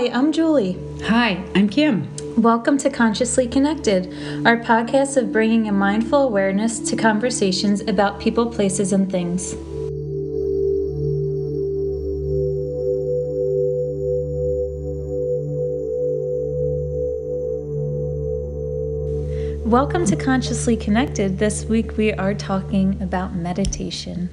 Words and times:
Hi, 0.00 0.08
I'm 0.14 0.32
Julie. 0.32 0.78
Hi, 1.02 1.44
I'm 1.54 1.68
Kim. 1.68 2.08
Welcome 2.38 2.78
to 2.78 2.88
Consciously 2.88 3.46
Connected, 3.46 4.06
our 4.46 4.56
podcast 4.56 5.18
of 5.18 5.30
bringing 5.30 5.68
a 5.68 5.72
mindful 5.72 6.22
awareness 6.22 6.78
to 6.88 6.96
conversations 6.96 7.82
about 7.82 8.18
people, 8.18 8.46
places, 8.46 8.94
and 8.94 9.12
things. 9.12 9.54
Welcome 19.66 20.06
to 20.06 20.16
Consciously 20.16 20.78
Connected. 20.78 21.38
This 21.38 21.66
week 21.66 21.98
we 21.98 22.14
are 22.14 22.32
talking 22.32 22.96
about 23.02 23.34
meditation. 23.34 24.30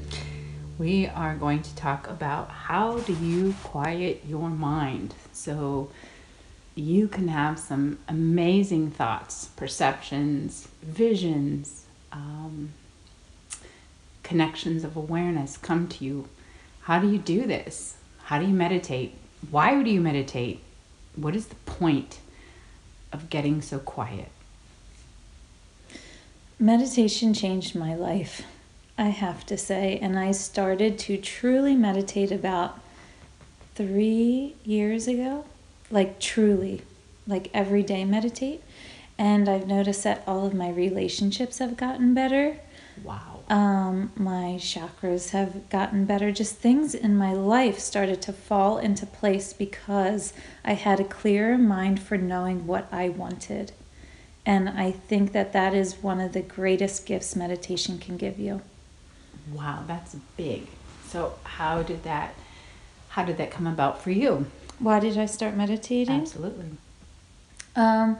We 0.79 1.07
are 1.07 1.35
going 1.35 1.61
to 1.61 1.75
talk 1.75 2.07
about 2.07 2.51
how 2.51 2.99
do 2.99 3.11
you 3.15 3.53
quiet 3.63 4.21
your 4.25 4.49
mind 4.49 5.13
so 5.37 5.89
you 6.75 7.07
can 7.07 7.27
have 7.27 7.57
some 7.57 7.99
amazing 8.07 8.91
thoughts, 8.91 9.49
perceptions, 9.55 10.67
visions, 10.81 11.85
um, 12.11 12.73
connections 14.23 14.83
of 14.83 14.95
awareness 14.95 15.57
come 15.57 15.87
to 15.87 16.05
you. 16.05 16.27
How 16.81 16.99
do 16.99 17.09
you 17.09 17.17
do 17.17 17.47
this? 17.47 17.97
How 18.25 18.39
do 18.39 18.45
you 18.45 18.53
meditate? 18.53 19.15
Why 19.49 19.81
do 19.81 19.89
you 19.89 20.01
meditate? 20.01 20.61
What 21.15 21.35
is 21.35 21.47
the 21.47 21.55
point 21.55 22.19
of 23.11 23.29
getting 23.29 23.61
so 23.61 23.79
quiet? 23.79 24.29
Meditation 26.59 27.33
changed 27.33 27.75
my 27.75 27.95
life, 27.95 28.43
I 28.97 29.09
have 29.09 29.45
to 29.45 29.57
say, 29.57 29.99
and 30.01 30.17
I 30.17 30.31
started 30.31 30.97
to 30.99 31.17
truly 31.17 31.75
meditate 31.75 32.31
about 32.31 32.79
three 33.77 34.55
years 34.65 35.07
ago. 35.07 35.45
Like, 35.89 36.19
truly, 36.19 36.81
like 37.25 37.49
every 37.53 37.83
day 37.83 38.03
meditate. 38.03 38.61
And 39.17 39.47
I've 39.47 39.67
noticed 39.67 40.03
that 40.03 40.23
all 40.27 40.45
of 40.45 40.53
my 40.53 40.69
relationships 40.69 41.59
have 41.59 41.77
gotten 41.77 42.13
better. 42.13 42.57
Wow. 43.03 43.41
Um, 43.49 44.11
my 44.15 44.57
chakras 44.59 45.29
have 45.29 45.69
gotten 45.69 46.05
better. 46.05 46.31
Just 46.31 46.55
things 46.55 46.93
in 46.93 47.15
my 47.15 47.33
life 47.33 47.79
started 47.79 48.21
to 48.23 48.33
fall 48.33 48.77
into 48.77 49.05
place 49.05 49.53
because 49.53 50.33
I 50.65 50.73
had 50.73 50.99
a 50.99 51.05
clearer 51.05 51.57
mind 51.57 52.01
for 52.01 52.17
knowing 52.17 52.67
what 52.67 52.87
I 52.91 53.09
wanted. 53.09 53.71
And 54.45 54.69
I 54.69 54.91
think 54.91 55.31
that 55.31 55.53
that 55.53 55.73
is 55.73 56.03
one 56.03 56.19
of 56.19 56.33
the 56.33 56.41
greatest 56.41 57.05
gifts 57.05 57.35
meditation 57.35 57.99
can 57.99 58.17
give 58.17 58.39
you. 58.39 58.61
Wow, 59.53 59.83
that's 59.87 60.15
big. 60.35 60.67
So 61.07 61.35
how 61.43 61.83
did 61.83 62.03
that 62.03 62.33
how 63.17 63.25
did 63.25 63.37
that 63.37 63.49
come 63.49 63.65
about 63.65 63.99
for 63.99 64.11
you? 64.11 64.45
Why 64.77 64.99
did 64.99 65.17
I 65.17 65.25
start 65.25 65.55
meditating? 65.55 66.21
Absolutely. 66.21 66.65
Um, 67.75 68.15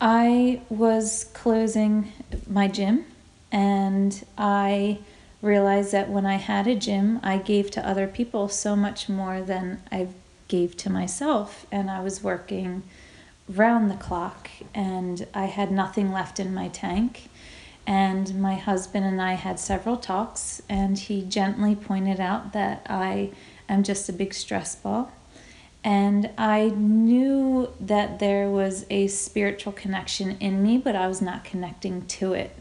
I 0.00 0.62
was 0.70 1.24
closing 1.34 2.12
my 2.48 2.66
gym 2.66 3.04
and 3.52 4.24
I 4.38 5.00
realized 5.42 5.92
that 5.92 6.08
when 6.08 6.24
I 6.24 6.36
had 6.36 6.66
a 6.66 6.74
gym, 6.74 7.20
I 7.22 7.36
gave 7.36 7.70
to 7.72 7.86
other 7.86 8.06
people 8.06 8.48
so 8.48 8.74
much 8.74 9.10
more 9.10 9.42
than 9.42 9.82
I 9.92 10.08
gave 10.48 10.78
to 10.78 10.88
myself. 10.88 11.66
And 11.70 11.90
I 11.90 12.00
was 12.00 12.22
working 12.22 12.84
round 13.50 13.90
the 13.90 13.96
clock 13.96 14.48
and 14.74 15.26
I 15.34 15.44
had 15.44 15.70
nothing 15.70 16.10
left 16.10 16.40
in 16.40 16.54
my 16.54 16.68
tank. 16.68 17.28
And 17.86 18.40
my 18.40 18.54
husband 18.54 19.04
and 19.04 19.20
I 19.22 19.34
had 19.34 19.60
several 19.60 19.96
talks, 19.96 20.60
and 20.68 20.98
he 20.98 21.22
gently 21.22 21.76
pointed 21.76 22.18
out 22.18 22.52
that 22.52 22.84
I 22.90 23.30
am 23.68 23.82
just 23.82 24.08
a 24.08 24.12
big 24.12 24.34
stress 24.34 24.76
ball. 24.76 25.12
And 25.84 26.30
I 26.36 26.68
knew 26.70 27.72
that 27.78 28.18
there 28.18 28.48
was 28.48 28.86
a 28.90 29.06
spiritual 29.06 29.72
connection 29.72 30.36
in 30.40 30.62
me, 30.62 30.78
but 30.78 30.96
I 30.96 31.06
was 31.06 31.22
not 31.22 31.44
connecting 31.44 32.06
to 32.06 32.32
it. 32.32 32.56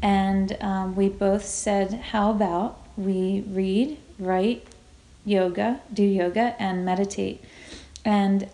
And 0.00 0.56
um, 0.60 0.96
we 0.96 1.08
both 1.08 1.44
said, 1.44 1.94
How 2.12 2.30
about 2.30 2.78
we 2.96 3.44
read, 3.46 3.98
write, 4.18 4.66
yoga, 5.24 5.80
do 5.92 6.02
yoga, 6.02 6.56
and 6.58 6.84
meditate? 6.84 7.44
And 8.04 8.48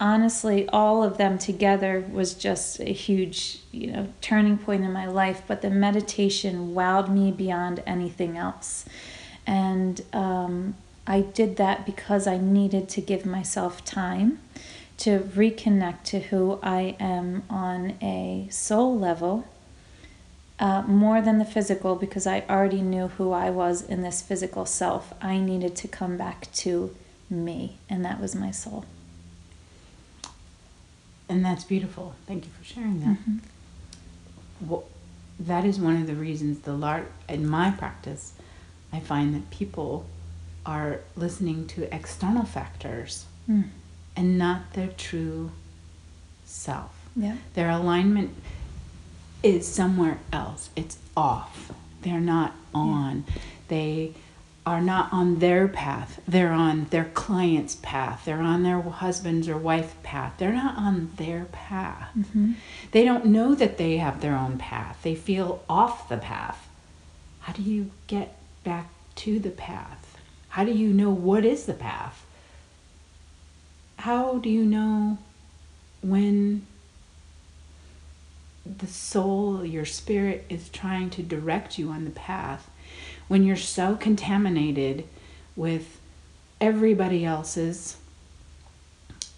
honestly 0.00 0.68
all 0.68 1.02
of 1.02 1.18
them 1.18 1.38
together 1.38 2.04
was 2.12 2.34
just 2.34 2.78
a 2.80 2.92
huge 2.92 3.58
you 3.72 3.90
know 3.90 4.08
turning 4.20 4.56
point 4.56 4.84
in 4.84 4.92
my 4.92 5.06
life 5.06 5.42
but 5.46 5.60
the 5.60 5.70
meditation 5.70 6.74
wowed 6.74 7.08
me 7.08 7.32
beyond 7.32 7.82
anything 7.86 8.36
else 8.36 8.84
and 9.46 10.02
um, 10.12 10.74
i 11.08 11.20
did 11.20 11.56
that 11.56 11.84
because 11.86 12.26
i 12.26 12.36
needed 12.36 12.88
to 12.88 13.00
give 13.00 13.24
myself 13.26 13.84
time 13.84 14.38
to 14.96 15.10
reconnect 15.20 16.02
to 16.04 16.18
who 16.30 16.58
i 16.62 16.94
am 17.00 17.42
on 17.50 17.80
a 18.02 18.46
soul 18.50 18.96
level 18.98 19.44
uh, 20.60 20.82
more 20.82 21.20
than 21.22 21.38
the 21.38 21.44
physical 21.56 21.94
because 21.96 22.26
i 22.26 22.38
already 22.48 22.82
knew 22.82 23.08
who 23.16 23.32
i 23.32 23.48
was 23.50 23.82
in 23.82 24.02
this 24.02 24.20
physical 24.22 24.64
self 24.66 25.12
i 25.22 25.38
needed 25.38 25.74
to 25.76 25.86
come 25.88 26.16
back 26.16 26.50
to 26.52 26.94
me 27.30 27.76
and 27.90 28.04
that 28.04 28.20
was 28.20 28.34
my 28.34 28.50
soul 28.50 28.84
And 31.30 31.44
that's 31.44 31.64
beautiful. 31.64 32.14
Thank 32.26 32.46
you 32.46 32.50
for 32.58 32.64
sharing 32.64 33.00
that. 33.00 33.18
Mhm. 33.18 33.40
Well, 34.66 34.84
that 35.38 35.64
is 35.66 35.78
one 35.78 35.96
of 36.00 36.06
the 36.06 36.14
reasons 36.14 36.60
the 36.60 36.72
lar- 36.72 37.04
in 37.28 37.46
my 37.46 37.70
practice, 37.70 38.32
I 38.94 39.00
find 39.00 39.34
that 39.34 39.50
people 39.50 40.06
are 40.66 41.00
listening 41.16 41.66
to 41.68 41.92
external 41.94 42.44
factors 42.44 43.24
Mm. 43.48 43.64
and 44.16 44.36
not 44.38 44.72
their 44.74 44.88
true 44.88 45.50
self. 46.44 46.92
yeah 47.16 47.36
Their 47.54 47.70
alignment 47.70 48.30
is 49.42 49.66
somewhere 49.66 50.18
else. 50.32 50.68
It's 50.76 50.98
off. 51.16 51.70
They're 52.02 52.20
not 52.20 52.52
on. 52.74 53.24
They 53.68 54.14
are 54.66 54.80
not 54.82 55.10
on 55.12 55.38
their 55.38 55.66
path. 55.68 56.20
They're 56.28 56.52
on 56.52 56.86
their 56.90 57.06
client's 57.06 57.76
path. 57.76 58.22
They're 58.26 58.42
on 58.42 58.62
their 58.64 58.80
husband's 58.82 59.48
or 59.48 59.56
wife 59.56 59.94
path. 60.02 60.34
They're 60.38 60.52
not 60.52 60.76
on 60.76 61.12
their 61.16 61.46
path. 61.46 62.10
Mhm. 62.18 62.56
They 62.90 63.04
don't 63.04 63.26
know 63.26 63.54
that 63.54 63.78
they 63.78 63.96
have 63.96 64.20
their 64.20 64.36
own 64.36 64.58
path. 64.58 64.98
They 65.02 65.14
feel 65.14 65.62
off 65.68 66.08
the 66.08 66.18
path. 66.18 66.68
How 67.40 67.52
do 67.54 67.62
you 67.62 67.90
get 68.08 68.36
back 68.64 68.88
to 69.16 69.38
the 69.38 69.50
path? 69.50 69.97
How 70.58 70.64
do 70.64 70.72
you 70.72 70.88
know 70.92 71.10
what 71.10 71.44
is 71.44 71.66
the 71.66 71.72
path? 71.72 72.26
How 73.98 74.38
do 74.38 74.48
you 74.48 74.64
know 74.64 75.18
when 76.02 76.66
the 78.66 78.88
soul, 78.88 79.64
your 79.64 79.84
spirit, 79.84 80.46
is 80.48 80.68
trying 80.70 81.10
to 81.10 81.22
direct 81.22 81.78
you 81.78 81.90
on 81.90 82.04
the 82.04 82.10
path? 82.10 82.68
When 83.28 83.44
you're 83.44 83.54
so 83.54 83.94
contaminated 83.94 85.04
with 85.54 86.00
everybody 86.60 87.24
else's 87.24 87.96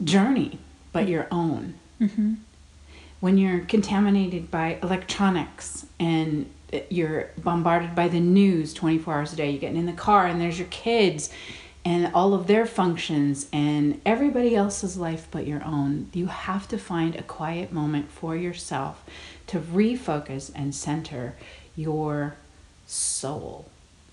journey 0.02 0.58
but 0.90 1.06
your 1.06 1.28
own 1.30 1.74
Mhm. 2.00 2.36
when 3.20 3.36
you're 3.36 3.60
contaminated 3.60 4.50
by 4.50 4.78
electronics 4.82 5.84
and 5.98 6.48
you're 6.88 7.30
bombarded 7.38 7.94
by 7.94 8.08
the 8.08 8.20
news 8.20 8.72
24 8.74 9.14
hours 9.14 9.32
a 9.32 9.36
day, 9.36 9.50
you're 9.50 9.60
getting 9.60 9.76
in 9.78 9.86
the 9.86 9.92
car 9.92 10.26
and 10.26 10.40
there's 10.40 10.58
your 10.58 10.68
kids 10.68 11.30
and 11.84 12.12
all 12.14 12.34
of 12.34 12.46
their 12.46 12.66
functions 12.66 13.46
and 13.52 14.00
everybody 14.04 14.54
else's 14.54 14.96
life 14.98 15.26
but 15.30 15.46
your 15.46 15.64
own, 15.64 16.10
you 16.12 16.26
have 16.26 16.68
to 16.68 16.78
find 16.78 17.16
a 17.16 17.22
quiet 17.22 17.72
moment 17.72 18.10
for 18.10 18.36
yourself 18.36 19.02
to 19.46 19.58
refocus 19.58 20.50
and 20.54 20.74
center 20.74 21.34
your 21.76 22.34
soul. 22.86 23.66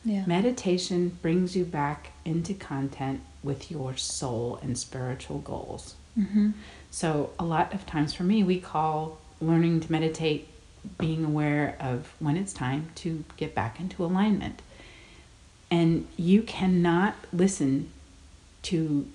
yeah 0.05 0.23
Meditation 0.25 1.17
brings 1.21 1.55
you 1.55 1.65
back 1.65 2.11
into 2.25 2.53
content 2.53 3.19
with 3.43 3.69
your 3.71 3.95
soul 3.97 4.59
and 4.61 4.77
spiritual 4.77 5.39
goals. 5.39 5.95
Mhm. 6.17 6.53
So, 6.89 7.31
a 7.37 7.43
lot 7.45 7.73
of 7.73 7.85
times 7.85 8.13
for 8.13 8.23
me, 8.23 8.43
we 8.43 8.59
call 8.59 9.17
learning 9.41 9.81
to 9.81 9.91
meditate 9.91 10.47
being 10.97 11.23
aware 11.25 11.75
of 11.79 12.13
when 12.19 12.37
it's 12.37 12.53
time 12.53 12.89
to 12.95 13.23
get 13.37 13.53
back 13.55 13.79
into 13.79 14.03
alignment. 14.03 14.61
And 15.69 16.07
you 16.17 16.41
cannot 16.43 17.15
listen 17.33 17.91
to 18.63 19.07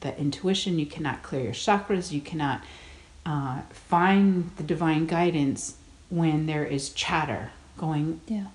the 0.00 0.16
intuition, 0.18 0.78
you 0.78 0.86
cannot 0.86 1.22
clear 1.22 1.42
your 1.44 1.52
chakras, 1.52 2.12
you 2.12 2.20
cannot 2.20 2.62
uh, 3.26 3.62
find 3.70 4.50
the 4.56 4.62
divine 4.62 5.06
guidance 5.06 5.76
when 6.08 6.46
there 6.46 6.64
is 6.64 6.90
chatter 6.90 7.50
going 7.76 8.20
yeah 8.26 8.46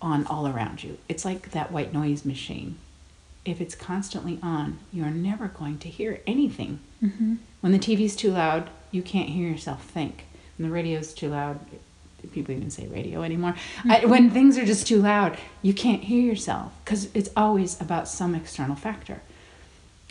on 0.00 0.26
all 0.26 0.46
around 0.48 0.82
you. 0.82 0.98
It's 1.08 1.24
like 1.24 1.52
that 1.52 1.70
white 1.70 1.92
noise 1.92 2.24
machine. 2.24 2.76
If 3.44 3.60
it's 3.60 3.74
constantly 3.76 4.38
on, 4.42 4.78
you're 4.92 5.10
never 5.10 5.46
going 5.48 5.78
to 5.78 5.88
hear 5.88 6.20
anything. 6.26 6.80
Mhm. 7.02 7.38
When 7.60 7.72
the 7.72 7.78
TV's 7.78 8.16
too 8.16 8.32
loud, 8.32 8.68
you 8.90 9.00
can't 9.02 9.28
hear 9.30 9.48
yourself 9.48 9.84
think. 9.84 10.24
When 10.56 10.68
the 10.68 10.74
radio's 10.74 11.12
too 11.14 11.28
loud, 11.28 11.58
people 12.32 12.54
even 12.54 12.70
say 12.70 12.86
radio 12.86 13.22
anymore? 13.22 13.54
I, 13.88 14.04
when 14.06 14.30
things 14.30 14.56
are 14.58 14.64
just 14.64 14.86
too 14.86 15.00
loud, 15.02 15.36
you 15.62 15.74
can't 15.74 16.04
hear 16.04 16.22
yourself 16.22 16.72
because 16.84 17.08
it's 17.14 17.30
always 17.36 17.80
about 17.80 18.06
some 18.08 18.34
external 18.34 18.76
factor. 18.76 19.22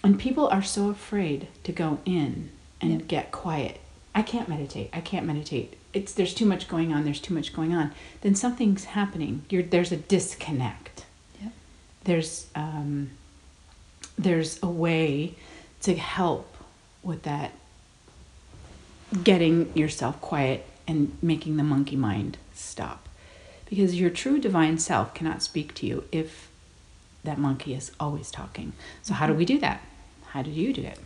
and 0.03 0.19
people 0.19 0.47
are 0.47 0.63
so 0.63 0.89
afraid 0.89 1.47
to 1.63 1.71
go 1.71 1.99
in 2.05 2.49
and 2.81 3.07
get 3.07 3.31
quiet. 3.31 3.79
I 4.15 4.23
can't 4.23 4.49
meditate. 4.49 4.89
I 4.93 5.01
can't 5.01 5.25
meditate. 5.25 5.77
It's 5.93 6.13
there's 6.13 6.33
too 6.33 6.45
much 6.45 6.67
going 6.67 6.91
on. 6.93 7.03
There's 7.05 7.19
too 7.21 7.33
much 7.33 7.53
going 7.53 7.73
on. 7.73 7.91
Then 8.21 8.35
something's 8.35 8.85
happening. 8.85 9.43
You're 9.49 9.63
there's 9.63 9.91
a 9.91 9.97
disconnect. 9.97 11.05
There's 12.03 12.47
um, 12.55 13.11
there's 14.17 14.61
a 14.63 14.67
way 14.67 15.35
to 15.81 15.95
help 15.95 16.55
with 17.03 17.23
that 17.23 17.51
getting 19.23 19.75
yourself 19.77 20.19
quiet 20.21 20.65
and 20.87 21.15
making 21.21 21.57
the 21.57 21.63
monkey 21.63 21.95
mind 21.95 22.37
stop 22.53 23.07
because 23.65 23.99
your 23.99 24.09
true 24.09 24.39
divine 24.39 24.77
self 24.77 25.13
cannot 25.13 25.41
speak 25.41 25.73
to 25.73 25.85
you 25.85 26.03
if 26.11 26.49
that 27.23 27.37
monkey 27.37 27.73
is 27.73 27.91
always 27.99 28.31
talking 28.31 28.73
so 29.01 29.13
how 29.13 29.27
do 29.27 29.33
we 29.33 29.45
do 29.45 29.59
that 29.59 29.81
how 30.27 30.41
do 30.41 30.49
you 30.49 30.73
do 30.73 30.81
it 30.81 30.99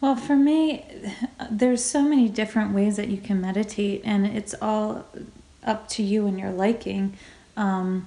Well, 0.00 0.16
for 0.16 0.34
me, 0.34 0.84
there's 1.50 1.84
so 1.84 2.00
many 2.02 2.28
different 2.28 2.72
ways 2.74 2.96
that 2.96 3.08
you 3.08 3.18
can 3.18 3.40
meditate, 3.40 4.00
and 4.02 4.26
it's 4.26 4.54
all 4.62 5.04
up 5.62 5.88
to 5.90 6.02
you 6.02 6.26
and 6.26 6.38
your 6.38 6.50
liking. 6.52 7.12
Um, 7.56 8.06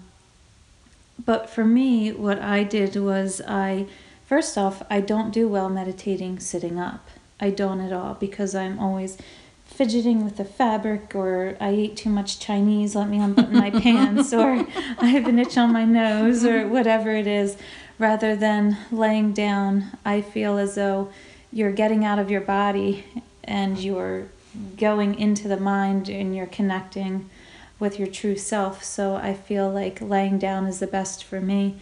but 1.24 1.50
for 1.52 1.64
me, 1.64 2.12
what 2.12 2.40
I 2.40 2.64
did 2.64 2.96
was 2.96 3.42
I, 3.48 3.86
first 4.26 4.58
off, 4.58 4.82
I 4.90 5.02
don't 5.02 5.32
do 5.32 5.48
well 5.48 5.70
meditating 5.70 6.40
sitting 6.40 6.80
up. 6.80 7.08
I 7.44 7.50
don't 7.50 7.82
at 7.82 7.92
all 7.92 8.14
because 8.14 8.56
I'm 8.56 8.80
always 8.80 9.18
fidgeting 9.66 10.24
with 10.24 10.38
the 10.38 10.46
fabric, 10.46 11.14
or 11.14 11.58
I 11.60 11.70
ate 11.70 11.98
too 11.98 12.10
much 12.10 12.40
Chinese, 12.40 12.96
let 12.96 13.10
me 13.10 13.20
unbutton 13.20 13.58
my 13.58 13.70
pants, 13.82 14.32
or 14.32 14.66
I 14.98 15.08
have 15.08 15.28
an 15.28 15.40
itch 15.40 15.58
on 15.58 15.74
my 15.74 15.84
nose, 15.84 16.46
or 16.46 16.68
whatever 16.70 17.12
it 17.12 17.28
is. 17.28 17.58
Rather 18.00 18.34
than 18.36 18.78
laying 18.92 19.34
down, 19.34 19.98
I 20.06 20.22
feel 20.22 20.58
as 20.58 20.76
though 20.76 21.12
you're 21.52 21.74
getting 21.74 22.06
out 22.06 22.18
of 22.18 22.32
your 22.32 22.42
body 22.42 23.04
and 23.44 23.78
you're 23.78 24.30
going 24.78 25.20
into 25.20 25.50
the 25.50 25.58
mind 25.58 26.08
and 26.08 26.34
you're 26.34 26.46
connecting 26.48 27.30
with 27.78 28.00
your 28.00 28.08
true 28.08 28.38
self. 28.38 28.86
So 28.86 29.16
I 29.16 29.34
feel 29.34 29.70
like 29.70 30.00
laying 30.00 30.40
down 30.40 30.66
is 30.66 30.80
the 30.80 30.88
best 30.88 31.26
for 31.26 31.42
me. 31.42 31.76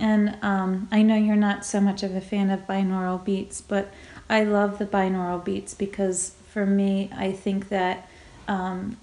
And 0.00 0.36
um, 0.42 0.88
I 0.90 1.02
know 1.02 1.16
you're 1.16 1.36
not 1.36 1.64
so 1.64 1.80
much 1.80 2.02
of 2.02 2.14
a 2.14 2.20
fan 2.20 2.50
of 2.50 2.66
binaural 2.66 3.24
beats, 3.24 3.60
but 3.60 3.88
I 4.28 4.44
love 4.44 4.78
the 4.78 4.86
binaural 4.86 5.44
beats 5.44 5.74
because 5.74 6.34
for 6.48 6.66
me, 6.66 7.10
I 7.16 7.32
think 7.32 7.68
that 7.68 8.08
um, 8.48 8.96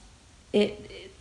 it, 0.51 1.11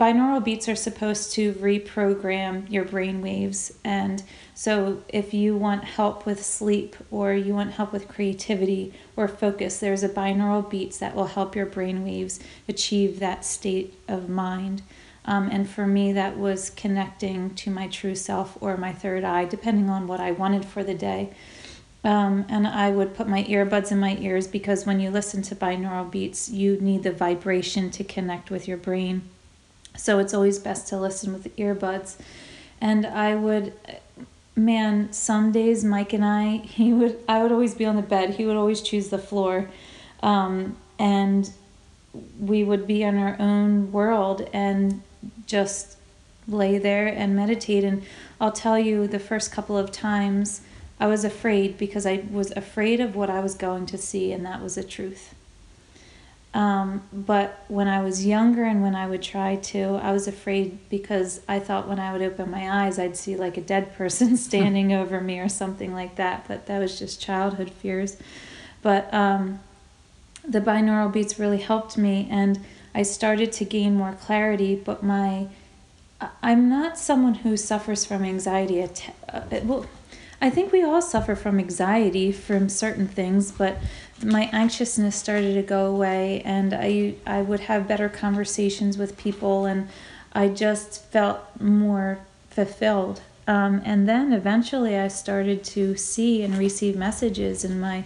binaural 0.00 0.42
beats 0.42 0.66
are 0.66 0.74
supposed 0.74 1.32
to 1.32 1.52
reprogram 1.54 2.70
your 2.70 2.84
brain 2.84 3.20
waves. 3.20 3.72
And 3.84 4.22
so 4.54 5.02
if 5.08 5.34
you 5.34 5.56
want 5.56 5.84
help 5.84 6.24
with 6.24 6.44
sleep 6.44 6.96
or 7.10 7.34
you 7.34 7.54
want 7.54 7.72
help 7.72 7.92
with 7.92 8.08
creativity 8.08 8.94
or 9.14 9.28
focus 9.28 9.78
there's 9.78 10.02
a 10.02 10.08
binaural 10.08 10.68
beats 10.68 10.96
that 10.98 11.14
will 11.14 11.26
help 11.26 11.54
your 11.54 11.66
brain 11.66 12.02
waves 12.02 12.40
achieve 12.66 13.20
that 13.20 13.44
state 13.44 13.94
of 14.08 14.28
mind. 14.30 14.82
Um, 15.26 15.50
and 15.52 15.68
for 15.68 15.86
me 15.86 16.12
that 16.14 16.38
was 16.38 16.70
connecting 16.70 17.54
to 17.56 17.70
my 17.70 17.86
true 17.88 18.14
self 18.14 18.56
or 18.62 18.78
my 18.78 18.92
third 18.92 19.22
eye 19.22 19.44
depending 19.44 19.90
on 19.90 20.06
what 20.06 20.18
i 20.18 20.32
wanted 20.32 20.64
for 20.64 20.82
the 20.82 20.94
day 20.94 21.30
um, 22.02 22.46
and 22.48 22.66
I 22.66 22.90
would 22.90 23.14
put 23.14 23.28
my 23.28 23.44
earbuds 23.44 23.92
in 23.92 23.98
my 23.98 24.16
ears 24.18 24.46
because 24.46 24.86
when 24.86 25.00
you 25.00 25.10
listen 25.10 25.42
to 25.42 25.54
binaural 25.54 26.10
beats, 26.10 26.48
you 26.48 26.80
need 26.80 27.02
the 27.02 27.12
vibration 27.12 27.90
to 27.90 28.04
connect 28.04 28.50
with 28.50 28.66
your 28.66 28.78
brain. 28.78 29.22
So 29.96 30.18
it's 30.18 30.32
always 30.32 30.58
best 30.58 30.88
to 30.88 30.96
listen 30.96 31.32
with 31.32 31.54
earbuds. 31.56 32.16
And 32.80 33.04
I 33.04 33.34
would, 33.34 33.74
man, 34.56 35.12
some 35.12 35.52
days 35.52 35.84
Mike 35.84 36.14
and 36.14 36.24
I, 36.24 36.56
he 36.64 36.92
would, 36.94 37.18
I 37.28 37.42
would 37.42 37.52
always 37.52 37.74
be 37.74 37.84
on 37.84 37.96
the 37.96 38.02
bed. 38.02 38.30
He 38.30 38.46
would 38.46 38.56
always 38.56 38.80
choose 38.80 39.08
the 39.08 39.18
floor, 39.18 39.68
um, 40.22 40.76
and 40.98 41.50
we 42.40 42.64
would 42.64 42.86
be 42.86 43.02
in 43.02 43.18
our 43.18 43.36
own 43.38 43.92
world 43.92 44.48
and 44.52 45.02
just 45.46 45.96
lay 46.48 46.78
there 46.78 47.06
and 47.06 47.36
meditate. 47.36 47.84
And 47.84 48.02
I'll 48.40 48.52
tell 48.52 48.78
you, 48.78 49.06
the 49.06 49.18
first 49.18 49.52
couple 49.52 49.76
of 49.76 49.92
times. 49.92 50.62
I 51.00 51.06
was 51.06 51.24
afraid 51.24 51.78
because 51.78 52.04
I 52.04 52.22
was 52.30 52.52
afraid 52.52 53.00
of 53.00 53.16
what 53.16 53.30
I 53.30 53.40
was 53.40 53.54
going 53.54 53.86
to 53.86 53.98
see, 53.98 54.32
and 54.32 54.44
that 54.44 54.62
was 54.62 54.74
the 54.74 54.84
truth. 54.84 55.34
Um, 56.52 57.02
but 57.12 57.64
when 57.68 57.88
I 57.88 58.02
was 58.02 58.26
younger 58.26 58.64
and 58.64 58.82
when 58.82 58.94
I 58.94 59.06
would 59.06 59.22
try 59.22 59.56
to, 59.56 60.00
I 60.02 60.12
was 60.12 60.26
afraid 60.28 60.78
because 60.90 61.40
I 61.48 61.58
thought 61.60 61.88
when 61.88 62.00
I 62.00 62.12
would 62.12 62.22
open 62.22 62.50
my 62.50 62.84
eyes, 62.84 62.98
I'd 62.98 63.16
see 63.16 63.36
like 63.36 63.56
a 63.56 63.60
dead 63.60 63.94
person 63.96 64.36
standing 64.48 64.92
over 64.92 65.20
me 65.20 65.38
or 65.38 65.48
something 65.48 65.94
like 65.94 66.16
that. 66.16 66.46
But 66.46 66.66
that 66.66 66.78
was 66.78 66.98
just 66.98 67.20
childhood 67.20 67.70
fears. 67.70 68.16
But 68.82 69.12
um, 69.14 69.60
the 70.46 70.60
binaural 70.60 71.12
beats 71.12 71.38
really 71.38 71.58
helped 71.58 71.96
me, 71.96 72.28
and 72.30 72.64
I 72.94 73.04
started 73.04 73.52
to 73.52 73.64
gain 73.64 73.94
more 73.94 74.12
clarity. 74.12 74.74
But 74.74 75.02
my 75.02 75.48
I'm 76.42 76.68
not 76.68 76.98
someone 76.98 77.36
who 77.36 77.56
suffers 77.56 78.04
from 78.04 78.24
anxiety. 78.24 78.80
Att- 78.80 79.14
uh, 79.28 79.42
well, 79.62 79.86
I 80.40 80.48
think 80.48 80.72
we 80.72 80.82
all 80.82 81.02
suffer 81.02 81.34
from 81.34 81.58
anxiety 81.58 82.32
from 82.32 82.70
certain 82.70 83.06
things, 83.06 83.52
but 83.52 83.76
my 84.24 84.48
anxiousness 84.52 85.14
started 85.14 85.54
to 85.54 85.62
go 85.62 85.86
away, 85.86 86.40
and 86.44 86.72
I 86.72 87.14
I 87.26 87.42
would 87.42 87.60
have 87.60 87.86
better 87.86 88.08
conversations 88.08 88.96
with 88.96 89.18
people, 89.18 89.66
and 89.66 89.88
I 90.32 90.48
just 90.48 91.04
felt 91.06 91.40
more 91.60 92.20
fulfilled. 92.48 93.20
Um, 93.46 93.82
and 93.84 94.08
then 94.08 94.32
eventually, 94.32 94.96
I 94.96 95.08
started 95.08 95.62
to 95.64 95.96
see 95.96 96.42
and 96.42 96.56
receive 96.56 96.96
messages, 96.96 97.64
and 97.64 97.80
my 97.80 98.04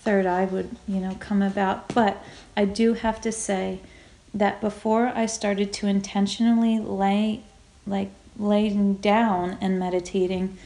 third 0.00 0.24
eye 0.24 0.46
would 0.46 0.76
you 0.88 1.00
know 1.00 1.16
come 1.20 1.42
about. 1.42 1.92
But 1.94 2.22
I 2.56 2.64
do 2.64 2.94
have 2.94 3.20
to 3.20 3.32
say 3.32 3.80
that 4.32 4.60
before 4.62 5.08
I 5.08 5.26
started 5.26 5.72
to 5.74 5.86
intentionally 5.86 6.78
lay 6.78 7.42
like 7.86 8.10
laying 8.38 8.94
down 8.94 9.58
and 9.60 9.78
meditating 9.78 10.56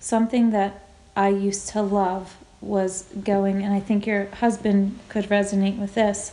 something 0.00 0.50
that 0.50 0.88
I 1.16 1.28
used 1.28 1.68
to 1.70 1.82
love 1.82 2.36
was 2.60 3.04
going, 3.24 3.62
and 3.62 3.72
I 3.72 3.80
think 3.80 4.06
your 4.06 4.26
husband 4.26 4.98
could 5.08 5.26
resonate 5.26 5.78
with 5.78 5.94
this. 5.94 6.32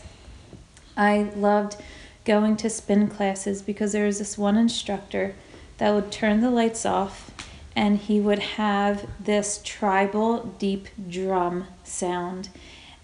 I 0.98 1.32
loved 1.36 1.78
going 2.24 2.58
to 2.58 2.70
spin 2.70 3.08
classes 3.08 3.62
because 3.62 3.92
there 3.92 4.06
was 4.06 4.20
this 4.20 4.38
one 4.38 4.58
instructor 4.58 5.36
that 5.78 5.94
would 5.94 6.12
turn 6.12 6.42
the 6.42 6.50
lights 6.50 6.86
off 6.86 7.32
and 7.76 7.98
he 7.98 8.20
would 8.20 8.40
have 8.40 9.08
this 9.20 9.60
tribal 9.64 10.44
deep 10.58 10.88
drum 11.10 11.68
sound. 11.84 12.50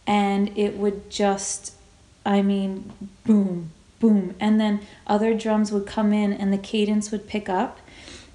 And 0.07 0.57
it 0.57 0.77
would 0.77 1.09
just 1.09 1.75
i 2.25 2.41
mean 2.41 2.91
boom 3.25 3.71
boom. 3.99 4.35
And 4.39 4.59
then 4.59 4.81
other 5.07 5.33
drums 5.33 5.71
would 5.71 5.85
come 5.85 6.11
in 6.11 6.33
and 6.33 6.51
the 6.51 6.57
cadence 6.57 7.11
would 7.11 7.27
pick 7.27 7.47
up 7.47 7.79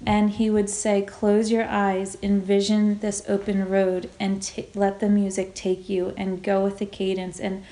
and 0.05 0.31
he 0.31 0.49
would 0.49 0.69
say 0.69 1.01
close 1.01 1.51
your 1.51 1.67
eyes 1.67 2.17
envision 2.21 2.99
this 2.99 3.23
open 3.27 3.67
road 3.67 4.09
and 4.19 4.41
t- 4.41 4.67
let 4.75 4.99
the 4.99 5.09
music 5.09 5.55
take 5.55 5.89
you 5.89 6.13
and 6.15 6.43
go 6.43 6.63
with 6.63 6.77
the 6.77 6.85
cadence. 6.85 7.39
And 7.39 7.63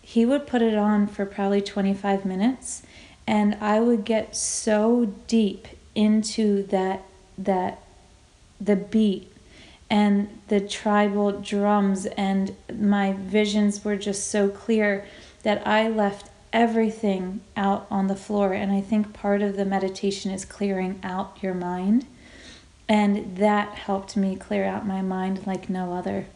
he 0.00 0.24
would 0.24 0.46
put 0.46 0.62
it 0.62 0.76
on 0.76 1.06
for 1.06 1.26
probably 1.26 1.60
25 1.60 2.24
minutes. 2.24 2.82
And 3.26 3.56
i 3.60 3.80
would 3.80 4.04
get 4.04 4.34
so 4.34 5.12
deep 5.26 5.68
into 5.94 6.64
that 6.64 7.02
that 7.38 7.80
the 8.60 8.76
beat 8.76 9.30
and 9.90 10.40
the 10.48 10.60
tribal 10.60 11.32
drums 11.32 12.06
and 12.06 12.54
my 12.74 13.12
visions 13.12 13.84
were 13.84 13.96
just 13.96 14.28
so 14.28 14.48
clear 14.48 15.06
that 15.42 15.66
i 15.66 15.88
left 15.88 16.28
everything 16.52 17.40
out 17.56 17.86
on 17.90 18.06
the 18.06 18.16
floor. 18.16 18.52
And 18.52 18.72
I 18.72 18.80
think 18.80 19.12
part 19.12 19.42
of 19.42 19.56
the 19.56 19.64
meditation 19.64 20.30
is 20.30 20.44
clearing 20.44 21.00
out 21.02 21.38
your 21.42 21.54
mind. 21.54 22.06
And 22.88 23.36
that 23.36 23.74
helped 23.74 24.16
me 24.16 24.36
clear 24.36 24.64
out 24.64 24.86
my 24.86 25.02
mind 25.02 25.46
like 25.46 25.70
no 25.70 25.94
other. 25.94 26.26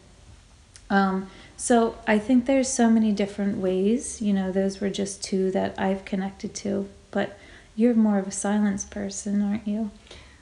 Um, 0.89 1.29
so 1.55 1.97
I 2.07 2.17
think 2.19 2.45
there's 2.45 2.69
so 2.69 2.89
many 2.89 3.11
different 3.11 3.57
ways. 3.57 4.21
You 4.21 4.33
know, 4.33 4.51
those 4.51 4.79
were 4.79 4.89
just 4.89 5.23
two 5.23 5.51
that 5.51 5.75
I've 5.77 6.05
connected 6.05 6.55
to. 6.55 6.89
But 7.11 7.37
you're 7.75 7.93
more 7.93 8.17
of 8.17 8.27
a 8.27 8.31
silence 8.31 8.85
person, 8.85 9.41
aren't 9.41 9.67
you? 9.67 9.91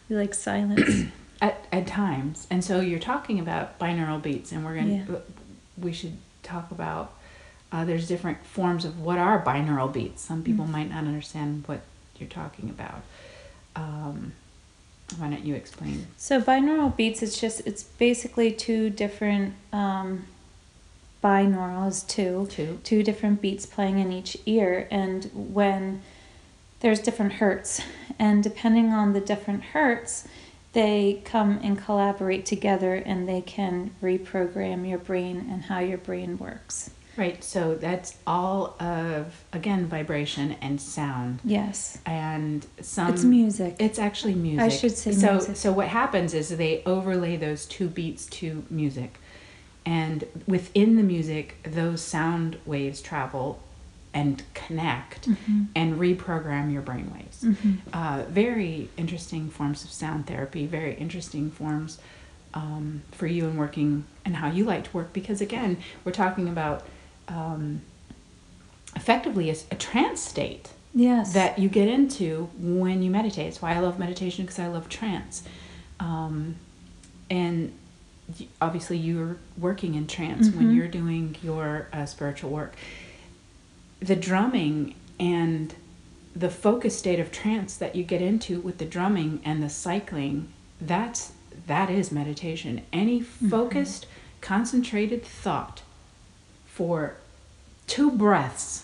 You 0.07 0.17
like 0.17 0.33
silence. 0.33 1.11
at, 1.41 1.65
at 1.71 1.85
times 1.85 2.47
and 2.49 2.63
so 2.63 2.79
you're 2.79 2.99
talking 2.99 3.39
about 3.39 3.77
binaural 3.77 4.21
beats 4.21 4.51
and 4.51 4.63
we're 4.63 4.75
gonna 4.75 5.05
Yeah. 5.09 5.17
we 5.77 5.91
should 5.91 6.17
talk 6.43 6.71
about 6.71 7.13
uh, 7.75 7.83
there's 7.83 8.07
different 8.07 8.45
forms 8.45 8.85
of 8.85 9.01
what 9.01 9.17
are 9.17 9.43
binaural 9.43 9.91
beats. 9.91 10.21
Some 10.21 10.43
people 10.43 10.65
might 10.65 10.89
not 10.89 10.99
understand 10.99 11.63
what 11.65 11.81
you're 12.17 12.29
talking 12.29 12.69
about. 12.69 13.01
Um, 13.75 14.31
why 15.17 15.29
don't 15.29 15.43
you 15.43 15.55
explain? 15.55 16.07
So 16.15 16.41
binaural 16.41 16.95
beats, 16.95 17.21
it's 17.21 17.37
just 17.37 17.61
it's 17.65 17.83
basically 17.83 18.53
two 18.53 18.89
different 18.89 19.55
um, 19.73 20.25
binaural 21.21 21.89
is 21.89 22.03
two, 22.03 22.47
Two. 22.49 22.79
two 22.85 23.03
different 23.03 23.41
beats 23.41 23.65
playing 23.65 23.99
in 23.99 24.13
each 24.13 24.37
ear, 24.45 24.87
and 24.89 25.29
when 25.33 26.01
there's 26.79 27.01
different 27.01 27.33
hertz, 27.33 27.81
and 28.17 28.41
depending 28.41 28.93
on 28.93 29.11
the 29.11 29.19
different 29.19 29.63
hertz, 29.63 30.25
they 30.71 31.21
come 31.25 31.59
and 31.61 31.77
collaborate 31.77 32.45
together 32.45 32.95
and 32.95 33.27
they 33.27 33.41
can 33.41 33.91
reprogram 34.01 34.87
your 34.87 34.97
brain 34.97 35.47
and 35.51 35.63
how 35.63 35.79
your 35.79 35.97
brain 35.97 36.37
works. 36.37 36.91
Right. 37.17 37.43
So 37.43 37.75
that's 37.75 38.17
all 38.27 38.75
of 38.81 39.43
again 39.53 39.87
vibration 39.87 40.55
and 40.61 40.79
sound. 40.81 41.39
Yes. 41.43 41.97
And 42.05 42.65
some 42.81 43.13
It's 43.13 43.23
music. 43.23 43.75
It's 43.79 43.99
actually 43.99 44.35
music. 44.35 44.61
I 44.61 44.69
should 44.69 44.91
say 44.97 45.11
so. 45.13 45.31
music. 45.33 45.55
So 45.55 45.71
what 45.71 45.87
happens 45.87 46.33
is 46.33 46.49
they 46.49 46.83
overlay 46.85 47.37
those 47.37 47.65
two 47.65 47.87
beats 47.87 48.25
to 48.27 48.65
music, 48.69 49.17
and 49.85 50.25
within 50.47 50.97
the 50.97 51.03
music, 51.03 51.57
those 51.63 52.01
sound 52.01 52.57
waves 52.65 53.01
travel 53.01 53.59
and 54.13 54.43
connect 54.53 55.27
Mm-hmm. 55.27 55.63
and 55.75 55.99
reprogram 55.99 56.71
your 56.71 56.81
brain 56.81 57.11
waves. 57.13 57.45
Uh, 57.91 58.23
very 58.29 58.89
interesting 58.97 59.49
forms 59.49 59.83
of 59.83 59.89
sound 59.91 60.27
therapy. 60.27 60.65
Very 60.65 60.93
interesting 60.95 61.49
forms 61.51 61.97
um, 62.53 63.01
for 63.11 63.27
you 63.27 63.45
in 63.47 63.57
working 63.57 64.05
and 64.23 64.35
how 64.37 64.49
you 64.49 64.63
like 64.63 64.83
to 64.85 64.91
work. 64.93 65.11
Because 65.13 65.41
again, 65.41 65.77
we're 66.03 66.11
talking 66.13 66.47
about 66.47 66.83
um, 67.27 67.81
effectively 68.95 69.49
a, 69.49 69.55
a 69.71 69.75
trance 69.75 70.21
state 70.21 70.69
Yes. 70.93 71.33
that 71.33 71.59
you 71.59 71.67
get 71.67 71.89
into 71.89 72.49
when 72.57 73.01
you 73.03 73.11
meditate. 73.11 73.47
It's 73.47 73.61
why 73.61 73.73
I 73.75 73.79
love 73.79 73.99
meditation 73.99 74.45
because 74.45 74.59
I 74.59 74.67
love 74.67 74.87
trance. 74.87 75.43
Um, 75.99 76.55
and 77.29 77.73
obviously, 78.61 78.97
you're 78.97 79.37
working 79.57 79.95
in 79.95 80.07
trance 80.07 80.49
when 80.49 80.67
Mhm. 80.69 80.75
you're 80.75 80.87
doing 80.87 81.35
your 81.43 81.87
uh, 81.91 82.05
spiritual 82.05 82.49
work. 82.49 82.75
The 83.99 84.15
drumming 84.15 84.95
and 85.19 85.73
the 86.35 86.49
focus 86.49 86.97
state 86.97 87.19
of 87.19 87.31
trance 87.31 87.75
that 87.75 87.95
you 87.95 88.03
get 88.03 88.21
into 88.21 88.59
with 88.61 88.77
the 88.77 88.85
drumming 88.85 89.39
and 89.45 89.61
the 89.63 89.69
cycling 89.69 90.49
that's 90.81 91.31
that 91.67 91.89
is 91.89 92.11
meditation 92.11 92.81
any 92.91 93.21
focused 93.21 94.05
concentrated 94.41 95.23
thought 95.23 95.81
for 96.75 97.15
two 97.87 98.11
breaths 98.11 98.83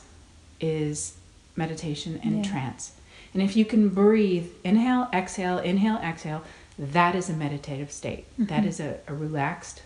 is 0.62 1.18
meditation 1.58 2.18
and 2.24 2.38
Yeah. 2.46 2.50
trance. 2.52 2.94
And 3.34 3.44
if 3.44 3.58
you 3.58 3.66
can 3.66 3.90
breathe, 3.90 4.48
inhale, 4.64 5.10
exhale, 5.14 5.58
inhale, 5.58 5.98
exhale, 5.98 6.42
that 6.80 7.16
is 7.16 7.30
a 7.30 7.34
meditative 7.34 7.92
state. 7.92 8.26
That 8.38 8.64
Mhm. 8.64 8.68
is 8.68 8.80
a, 8.80 9.00
a 9.10 9.14
relaxed, 9.14 9.82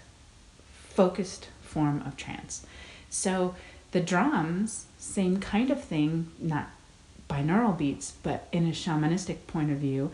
focused 0.90 1.48
form 1.64 2.04
of 2.06 2.16
trance. 2.16 2.64
So 3.10 3.56
the 3.92 4.02
drums, 4.02 4.86
same 5.00 5.38
kind 5.40 5.72
of 5.72 5.84
thing, 5.84 6.28
not 6.40 6.70
binaural 7.28 7.76
beats, 7.76 8.14
but 8.22 8.48
in 8.52 8.68
a 8.68 8.72
shamanistic 8.72 9.48
point 9.48 9.72
of 9.72 9.80
view, 9.80 10.12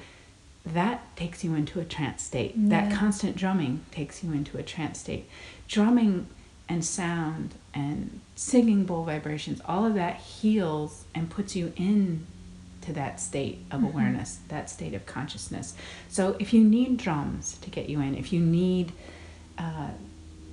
that 0.65 1.13
takes 1.17 1.43
you 1.43 1.55
into 1.55 1.81
a 1.81 1.83
trance 1.86 2.24
state. 2.24 2.53
That 2.69 2.89
constant 2.93 3.36
drumming 3.36 3.81
takes 3.91 4.24
you 4.24 4.31
into 4.31 4.57
a 4.57 4.63
trance 4.63 5.00
state. 5.00 5.27
Drumming 5.67 6.27
and 6.72 6.86
sound 6.86 7.54
and 7.74 8.22
singing 8.36 8.86
bowl 8.86 9.04
vibrations, 9.04 9.60
all 9.66 9.86
of 9.86 9.94
that 9.96 10.16
heals 10.18 11.04
and 11.13 11.30
puts 11.30 11.56
you 11.56 11.74
in 11.75 12.25
to 12.82 12.94
that 12.94 13.20
state 13.20 13.60
of 13.70 13.82
Mhm. 13.82 13.90
awareness, 13.90 14.40
that 14.48 14.70
state 14.70 14.94
of 14.94 15.06
consciousness. 15.06 15.75
So 16.10 16.36
if 16.40 16.54
you 16.54 16.63
need 16.63 16.98
drums 16.98 17.58
to 17.62 17.70
get 17.70 17.90
you 17.90 18.00
in, 18.01 18.16
if 18.16 18.32
you 18.34 18.40
need, 18.40 18.94
uh, 19.58 19.90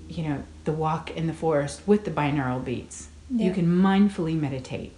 you 0.09 0.25
know, 0.29 0.43
the 0.65 0.73
walk 0.73 1.11
in 1.13 1.27
the 1.27 1.33
forest 1.33 1.83
with 1.87 2.05
the 2.05 2.11
binaural 2.11 2.63
beats, 2.65 3.09
you 3.31 3.53
can 3.53 3.67
mindfully 3.67 4.39
meditate. 4.39 4.93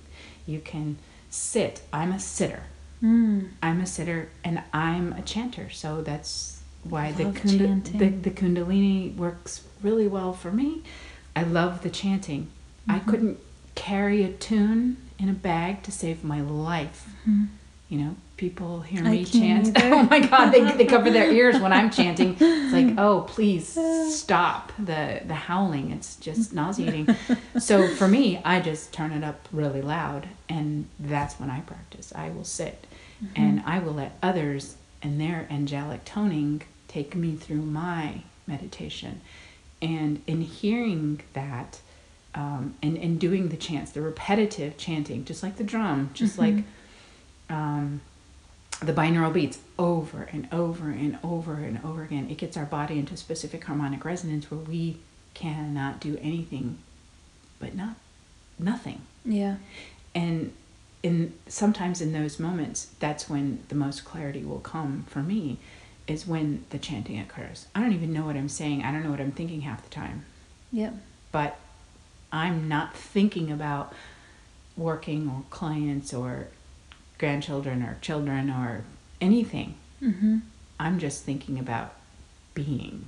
You 0.47 0.61
can 0.61 0.97
sit. 1.29 1.83
I'm 1.93 2.13
a 2.13 2.19
sitter. 2.21 2.63
Mm. 3.03 3.49
I'm 3.63 3.81
a 3.81 3.87
sitter 3.87 4.29
and 4.45 4.63
I'm 4.73 5.13
a 5.13 5.23
chanter, 5.23 5.69
so 5.71 6.01
that's 6.03 6.61
why 6.83 7.13
the, 7.13 7.25
chanting. 7.33 7.99
the 7.99 8.09
the 8.09 8.31
Kundalini 8.31 9.15
works 9.17 9.63
really 9.83 10.07
well 10.09 10.33
for 10.33 10.51
me. 10.51 10.83
I 11.37 11.43
love 11.43 11.83
the 11.83 11.91
chanting. 11.91 12.49
I 12.89 12.99
Mhm. 12.99 13.07
couldn't 13.07 13.39
carry 13.75 14.23
a 14.25 14.29
tune 14.33 14.97
in 15.19 15.29
a 15.29 15.33
bag 15.33 15.83
to 15.85 15.93
save 15.93 16.25
my 16.25 16.41
life. 16.41 17.09
Mhm. 17.29 17.49
You 17.89 17.99
know, 17.99 18.17
people 18.37 18.81
hear 18.83 19.03
me 19.03 19.25
chant. 19.25 19.73
oh 19.83 20.05
my 20.05 20.21
God, 20.21 20.51
they, 20.51 20.63
they 20.77 20.85
cover 20.85 21.11
their 21.11 21.31
ears 21.39 21.59
when 21.61 21.73
I'm 21.73 21.91
chanting. 21.91 22.37
It's 22.39 22.73
like, 22.73 22.97
oh, 22.99 23.23
please 23.23 23.67
stop 24.15 24.73
the 24.79 25.21
the 25.27 25.35
howling. 25.35 25.91
It's 25.91 26.17
just 26.17 26.53
nauseating. 26.53 27.09
so 27.59 27.89
for 27.89 28.07
me, 28.09 28.41
I 28.45 28.61
just 28.61 28.93
turn 28.93 29.11
it 29.13 29.25
up 29.25 29.49
really 29.53 29.83
loud, 29.83 30.29
and 30.49 30.87
that's 31.01 31.39
when 31.41 31.51
I 31.51 31.61
practice. 31.61 32.13
I 32.15 32.31
will 32.31 32.45
sit, 32.45 32.87
and 33.35 33.63
I 33.67 33.79
will 33.81 33.95
let 33.95 34.17
others 34.23 34.77
and 35.03 35.21
their 35.21 35.47
angelic 35.51 36.05
toning 36.05 36.63
take 36.89 37.15
me 37.17 37.35
through 37.35 37.63
my 37.63 38.23
meditation. 38.47 39.21
And 39.83 40.23
in 40.27 40.43
hearing 40.43 41.21
that, 41.33 41.81
um, 42.35 42.75
and, 42.83 42.97
and 42.99 43.19
doing 43.19 43.49
the 43.49 43.57
chants, 43.57 43.93
the 43.93 44.03
repetitive 44.03 44.77
chanting, 44.77 45.25
just 45.25 45.43
like 45.43 45.57
the 45.57 45.65
drum, 45.65 46.11
just 46.15 46.37
Mhm. 46.37 46.39
like 46.39 46.65
um, 47.49 48.01
the 48.81 48.93
binaural 48.93 49.33
beats 49.33 49.59
over 49.79 50.23
and 50.33 50.47
over 50.53 50.91
and 50.91 51.19
over 51.25 51.55
and 51.55 51.81
over 51.85 52.03
again. 52.05 52.29
It 52.31 52.39
gets 52.39 52.57
our 52.57 52.65
body 52.65 52.99
into 52.99 53.15
a 53.15 53.17
specific 53.17 53.65
harmonic 53.65 54.05
resonance 54.05 54.51
where 54.51 54.61
we 54.61 54.99
cannot 55.35 55.99
do 56.01 56.17
anything 56.23 56.79
but 57.59 57.75
not 57.75 57.97
nothing. 58.59 59.01
Yeah. 59.25 59.57
And 60.15 60.53
in 61.03 61.35
sometimes 61.49 62.01
in 62.01 62.13
those 62.13 62.39
moments, 62.39 62.89
that's 63.01 63.29
when 63.29 63.65
the 63.69 63.75
most 63.75 64.05
clarity 64.05 64.45
will 64.45 64.61
come 64.61 65.05
for 65.09 65.23
me, 65.23 65.59
is 66.11 66.27
when 66.27 66.65
the 66.71 66.79
chanting 66.79 67.19
occurs. 67.21 67.67
I 67.75 67.81
don't 67.81 67.93
even 67.93 68.13
know 68.13 68.25
what 68.27 68.37
I'm 68.37 68.49
saying. 68.49 68.83
I 68.83 68.91
don't 68.93 69.05
know 69.05 69.11
what 69.11 69.21
I'm 69.21 69.33
thinking 69.33 69.61
half 69.63 69.83
the 69.83 69.91
time 69.91 70.25
Yep. 70.73 70.95
but 71.33 71.57
I'm 72.33 72.69
not 72.69 72.97
thinking 72.97 73.51
about 73.51 73.93
working 74.77 75.29
or 75.29 75.43
clients 75.51 76.13
or 76.15 76.49
grandchildren 77.19 77.83
or 77.83 77.97
children 78.01 78.51
or 78.51 78.85
anything. 79.21 79.75
Mm-hmm. 80.03 80.39
I'm 80.79 80.99
just 80.99 81.25
thinking 81.25 81.59
about 81.59 81.93
being 82.55 83.07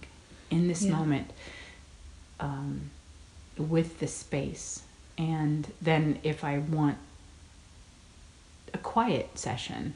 in 0.50 0.68
this 0.68 0.82
Yeah. 0.82 0.92
moment 0.97 1.30
um, 2.40 2.90
with 3.56 3.99
the 4.00 4.06
space. 4.09 4.82
And 5.16 5.73
then 5.80 6.18
if 6.23 6.42
I 6.44 6.59
want 6.59 6.99
a 8.75 8.78
quiet 8.78 9.38
session, 9.38 9.94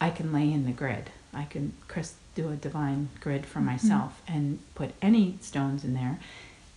I 0.00 0.10
can 0.10 0.32
lay 0.32 0.52
in 0.52 0.64
the 0.66 0.72
grid. 0.72 1.10
I 1.32 1.44
can 1.44 1.72
Chris 1.88 2.14
do 2.34 2.50
a 2.50 2.56
divine 2.56 3.10
grid 3.20 3.46
for 3.46 3.58
mm-hmm. 3.58 3.66
myself 3.66 4.22
and 4.26 4.58
put 4.74 4.92
any 5.00 5.38
stones 5.40 5.84
in 5.84 5.94
there 5.94 6.18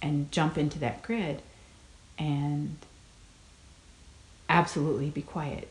and 0.02 0.32
jump 0.32 0.58
into 0.58 0.80
that 0.80 1.02
grid 1.02 1.42
and 2.18 2.78
absolutely 4.50 5.10
be 5.10 5.22
quiet 5.22 5.68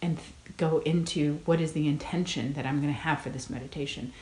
and 0.00 0.18
th- 0.18 0.56
go 0.56 0.80
into 0.80 1.40
what 1.44 1.60
is 1.60 1.72
the 1.72 1.88
intention 1.88 2.54
that 2.54 2.66
I'm 2.66 2.80
going 2.80 2.92
to 2.92 3.00
have 3.00 3.20
for 3.20 3.30
this 3.30 3.48
meditation. 3.48 4.12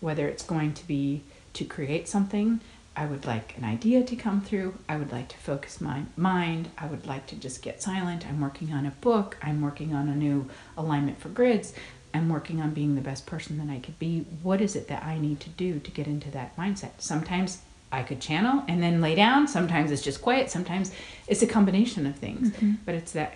Whether 0.00 0.28
it's 0.28 0.44
going 0.44 0.74
to 0.74 0.86
be 0.86 1.22
to 1.54 1.64
create 1.64 2.08
something, 2.08 2.60
I 2.94 3.06
would 3.06 3.24
like 3.24 3.56
an 3.56 3.64
idea 3.64 4.04
to 4.04 4.16
come 4.16 4.42
through, 4.42 4.74
I 4.88 4.96
would 4.96 5.10
like 5.10 5.28
to 5.28 5.36
focus 5.38 5.80
my 5.80 6.02
mind, 6.16 6.68
I 6.76 6.86
would 6.86 7.06
like 7.06 7.26
to 7.28 7.36
just 7.36 7.62
get 7.62 7.82
silent. 7.82 8.26
I'm 8.26 8.40
working 8.40 8.72
on 8.74 8.84
a 8.84 8.90
book, 8.90 9.38
I'm 9.42 9.62
working 9.62 9.94
on 9.94 10.08
a 10.08 10.14
new 10.14 10.50
alignment 10.76 11.18
for 11.18 11.30
grids, 11.30 11.72
I'm 12.14 12.28
working 12.28 12.60
on 12.60 12.70
being 12.72 12.94
the 12.94 13.00
best 13.00 13.26
person 13.26 13.58
that 13.58 13.72
I 13.72 13.78
could 13.78 13.98
be. 13.98 14.26
What 14.42 14.60
is 14.60 14.76
it 14.76 14.88
that 14.88 15.02
I 15.04 15.18
need 15.18 15.40
to 15.40 15.48
do 15.50 15.78
to 15.80 15.90
get 15.90 16.06
into 16.06 16.30
that 16.32 16.56
mindset? 16.56 16.90
Sometimes 16.98 17.58
I 17.90 18.02
could 18.02 18.20
channel 18.20 18.64
and 18.68 18.82
then 18.82 19.00
lay 19.00 19.14
down, 19.14 19.46
sometimes 19.48 19.90
it's 19.90 20.02
just 20.02 20.22
quiet, 20.22 20.50
sometimes 20.50 20.92
it's 21.26 21.42
a 21.42 21.46
combination 21.46 22.06
of 22.06 22.16
things. 22.16 22.50
Mhm. 22.50 22.78
But 22.84 22.94
it's 22.94 23.12
that 23.12 23.34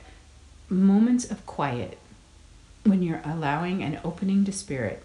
moments 0.69 1.31
of 1.31 1.45
quiet 1.47 1.99
when 2.85 3.03
you're 3.03 3.23
allowing 3.25 3.83
and 3.83 3.99
opening 4.05 4.45
to 4.45 4.53
spirit 4.53 5.03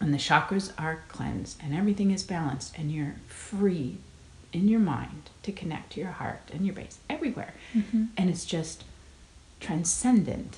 and 0.00 0.12
the 0.12 0.18
chakras 0.18 0.72
are 0.78 1.00
cleansed 1.08 1.58
and 1.62 1.74
everything 1.74 2.10
is 2.10 2.22
balanced 2.24 2.76
and 2.78 2.90
you're 2.92 3.14
free 3.28 3.96
in 4.52 4.68
your 4.68 4.80
mind 4.80 5.30
to 5.44 5.52
connect 5.52 5.92
to 5.92 6.00
your 6.00 6.10
heart 6.10 6.42
and 6.52 6.66
your 6.66 6.74
base 6.74 6.98
everywhere 7.08 7.54
Mm-hmm. 7.74 8.04
and 8.16 8.28
it's 8.30 8.44
just 8.44 8.84
transcendent 9.60 10.56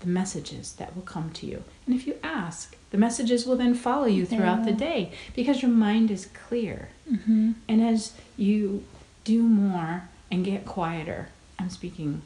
the 0.00 0.06
messages 0.06 0.72
that 0.74 0.94
will 0.96 1.02
come 1.02 1.30
to 1.30 1.46
you 1.46 1.62
and 1.86 1.94
if 1.94 2.06
you 2.06 2.16
ask 2.22 2.76
the 2.90 2.98
messages 2.98 3.46
will 3.46 3.56
then 3.56 3.74
follow 3.74 4.06
you 4.06 4.24
throughout 4.26 4.64
the 4.64 4.72
day 4.72 5.12
because 5.36 5.62
your 5.62 5.70
mind 5.70 6.10
is 6.10 6.26
clear 6.48 6.88
Mm-hmm. 7.10 7.52
and 7.68 7.82
as 7.82 8.12
you 8.36 8.84
do 9.24 9.42
more 9.42 10.08
and 10.30 10.44
get 10.44 10.64
quieter, 10.64 11.28
I'm 11.58 11.68
speaking 11.70 12.22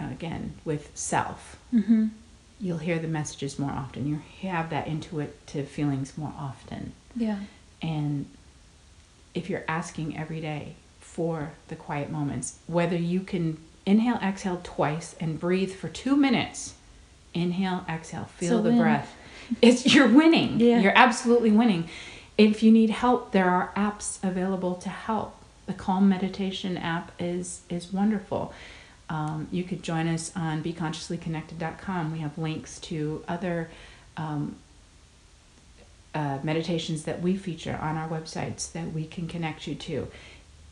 uh, 0.00 0.06
again 0.10 0.54
with 0.64 0.90
self, 0.94 1.56
Mm-hmm. 1.74 2.06
you'll 2.60 2.78
hear 2.78 2.98
the 3.00 3.08
messages 3.08 3.58
more 3.58 3.72
often. 3.72 4.06
You 4.06 4.20
have 4.48 4.70
that 4.70 4.86
intuitive 4.86 5.68
feelings 5.68 6.16
more 6.16 6.32
often. 6.38 6.92
Yeah. 7.16 7.38
And 7.82 8.26
if 9.34 9.50
you're 9.50 9.64
asking 9.66 10.16
every 10.16 10.40
day 10.40 10.74
for 11.00 11.52
the 11.68 11.76
quiet 11.76 12.08
moments, 12.10 12.58
whether 12.68 12.96
you 12.96 13.20
can 13.20 13.58
inhale, 13.84 14.16
exhale 14.22 14.60
twice 14.62 15.16
and 15.20 15.40
breathe 15.40 15.72
for 15.72 15.88
two 15.88 16.16
minutes, 16.16 16.74
inhale, 17.34 17.84
exhale, 17.88 18.24
feel 18.24 18.58
a 18.58 18.62
the 18.62 18.68
win. 18.70 18.78
breath. 18.78 19.16
it's 19.62 19.94
you're 19.94 20.08
winning. 20.08 20.60
Yeah. 20.60 20.80
You're 20.80 20.96
absolutely 20.96 21.50
winning. 21.50 21.88
If 22.38 22.62
you 22.62 22.72
need 22.72 22.90
help, 22.90 23.32
there 23.32 23.50
are 23.50 23.72
apps 23.76 24.22
available 24.22 24.74
to 24.76 24.88
help. 24.88 25.36
The 25.66 25.74
Calm 25.74 26.08
Meditation 26.08 26.76
app 26.76 27.12
is 27.18 27.62
is 27.68 27.92
wonderful. 27.92 28.52
Um, 29.08 29.48
you 29.50 29.64
could 29.64 29.82
join 29.82 30.06
us 30.06 30.32
on 30.36 30.62
BeConsciouslyConnected.com. 30.62 32.12
We 32.12 32.20
have 32.20 32.38
links 32.38 32.78
to 32.80 33.24
other 33.26 33.68
um, 34.16 34.56
uh, 36.14 36.38
meditations 36.42 37.04
that 37.04 37.20
we 37.20 37.36
feature 37.36 37.78
on 37.80 37.96
our 37.96 38.08
websites 38.08 38.70
that 38.72 38.92
we 38.92 39.06
can 39.06 39.26
connect 39.26 39.66
you 39.66 39.74
to. 39.74 40.08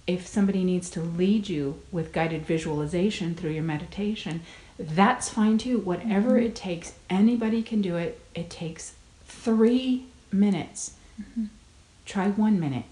If 0.07 0.27
somebody 0.27 0.65
needs 0.65 0.88
to 0.91 1.00
lead 1.00 1.49
you 1.49 1.83
with 1.93 2.12
guided 2.12 2.47
visualization 2.47 3.35
through 3.35 3.50
your 3.50 3.65
meditation, 3.65 4.41
that's 4.79 5.29
fine 5.29 5.59
too. 5.59 5.79
Whatever 5.79 6.33
Mhm. 6.39 6.45
it 6.47 6.55
takes, 6.55 6.93
anybody 7.11 7.63
can 7.63 7.83
do 7.83 7.97
it. 7.97 8.21
It 8.35 8.49
takes 8.51 8.95
three 9.27 10.05
minutes. 10.33 10.93
Mhm. 11.21 11.49
Try 12.07 12.29
one 12.31 12.59
minute, 12.61 12.85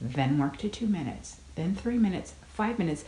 then 0.00 0.38
work 0.38 0.58
to 0.58 0.68
two 0.68 0.86
minutes, 0.86 1.36
then 1.54 1.74
three 1.74 1.98
minutes, 1.98 2.34
five 2.52 2.78
minutes. 2.78 3.04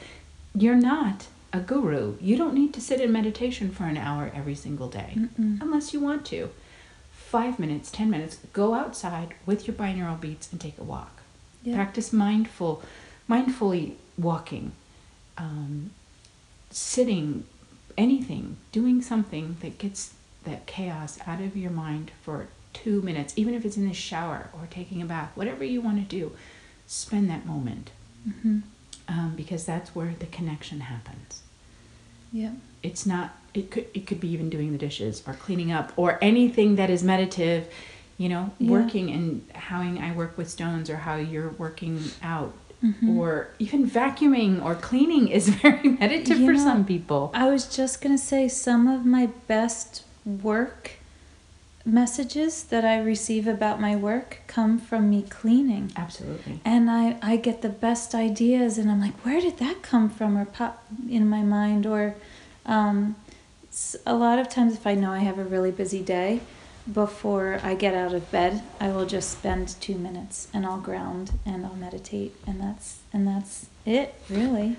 You're 0.54 0.74
not 0.76 1.26
a 1.52 1.60
guru. 1.60 2.16
You 2.20 2.36
don't 2.36 2.54
need 2.54 2.72
to 2.74 2.80
sit 2.80 3.00
in 3.00 3.12
meditation 3.12 3.70
for 3.70 3.84
an 3.84 3.96
hour 3.96 4.30
every 4.34 4.54
single 4.54 4.88
day 4.88 5.12
Mm-mm. 5.16 5.60
unless 5.60 5.92
you 5.92 6.00
want 6.00 6.24
to. 6.26 6.50
Five 7.12 7.58
minutes, 7.58 7.90
ten 7.90 8.08
minutes, 8.10 8.38
go 8.52 8.74
outside 8.74 9.34
with 9.44 9.66
your 9.66 9.76
binaural 9.76 10.18
beats 10.20 10.50
and 10.50 10.60
take 10.60 10.78
a 10.78 10.84
walk. 10.84 11.20
Yeah. 11.62 11.74
Practice 11.76 12.12
mindful, 12.12 12.82
mindfully 13.28 13.94
walking, 14.16 14.72
um, 15.36 15.90
sitting, 16.70 17.44
anything, 17.98 18.56
doing 18.72 19.02
something 19.02 19.56
that 19.60 19.78
gets 19.78 20.14
that 20.44 20.66
chaos 20.66 21.18
out 21.26 21.40
of 21.40 21.56
your 21.56 21.70
mind 21.70 22.10
for 22.22 22.46
two 22.72 23.00
minutes, 23.02 23.32
even 23.36 23.54
if 23.54 23.64
it's 23.64 23.76
in 23.76 23.88
the 23.88 23.94
shower 23.94 24.48
or 24.52 24.68
taking 24.70 25.00
a 25.02 25.06
bath, 25.06 25.30
whatever 25.34 25.64
you 25.64 25.80
want 25.80 25.96
to 25.98 26.04
do, 26.16 26.32
spend 26.86 27.28
that 27.30 27.44
moment 27.46 27.90
Mhm. 28.28 28.62
um, 29.08 29.34
because 29.36 29.64
that's 29.64 29.94
where 29.94 30.14
the 30.18 30.26
connection 30.26 30.80
happens 30.80 31.42
Yeah. 32.32 32.52
it's 32.82 33.06
not 33.06 33.36
it 33.54 33.70
could 33.70 33.86
it 33.94 34.06
could 34.06 34.20
be 34.20 34.28
even 34.28 34.50
doing 34.50 34.72
the 34.72 34.78
dishes 34.78 35.22
or 35.26 35.32
cleaning 35.34 35.72
up 35.72 35.92
or 35.96 36.18
anything 36.22 36.76
that 36.76 36.90
is 36.90 37.02
meditative 37.02 37.66
you 38.18 38.28
know 38.28 38.50
Yeah. 38.58 38.70
working 38.72 39.10
and 39.10 39.42
how 39.54 39.80
i 39.80 40.12
work 40.12 40.36
with 40.36 40.50
stones 40.50 40.90
or 40.90 40.96
how 40.98 41.16
you're 41.16 41.50
working 41.50 42.00
out 42.22 42.52
Mhm. 42.84 43.16
or 43.16 43.48
even 43.58 43.88
vacuuming 43.88 44.62
or 44.62 44.74
cleaning 44.74 45.28
is 45.28 45.48
very 45.62 45.88
meditative 45.88 46.38
You 46.40 46.46
for 46.46 46.52
know, 46.52 46.64
some 46.64 46.84
people 46.84 47.30
I 47.32 47.48
was 47.48 47.64
just 47.74 48.00
going 48.02 48.14
to 48.16 48.22
say 48.22 48.48
some 48.48 48.86
of 48.86 49.06
my 49.06 49.26
best 49.48 50.04
work 50.24 50.92
messages 51.84 52.64
that 52.64 52.84
I 52.84 52.98
receive 52.98 53.46
about 53.46 53.80
my 53.80 53.94
work 53.96 54.40
come 54.48 54.78
from 54.78 55.08
me 55.08 55.22
cleaning. 55.22 55.92
absolutely 55.96 56.60
And 56.64 56.90
I, 56.90 57.16
I 57.22 57.36
get 57.36 57.62
the 57.62 57.68
best 57.68 58.14
ideas, 58.14 58.76
and 58.76 58.90
I'm 58.90 59.00
like, 59.00 59.14
where 59.24 59.40
did 59.40 59.58
that 59.58 59.82
come 59.82 60.10
from? 60.10 60.36
Or 60.36 60.44
pop 60.44 60.84
in 61.08 61.28
my 61.28 61.42
mind. 61.42 61.86
Or 61.86 62.16
um, 62.66 63.14
a 64.04 64.14
lot 64.14 64.38
of 64.40 64.48
times, 64.48 64.74
if 64.74 64.86
I 64.86 64.94
know 64.94 65.12
I 65.12 65.20
have 65.20 65.38
a 65.38 65.44
really 65.44 65.70
busy 65.70 66.02
day, 66.02 66.40
before 66.92 67.60
I 67.62 67.74
get 67.74 67.94
out 67.94 68.14
of 68.14 68.30
bed, 68.30 68.62
I 68.80 68.88
will 68.88 69.06
just 69.06 69.30
spend 69.30 69.76
two 69.80 69.96
minutes 69.96 70.48
and 70.52 70.64
I'll 70.64 70.80
ground 70.80 71.32
and 71.44 71.66
I'll 71.66 71.74
meditate, 71.74 72.36
and 72.46 72.60
that's 72.60 73.00
and 73.12 73.26
that's 73.26 73.66
it, 73.84 74.14
really. 74.30 74.76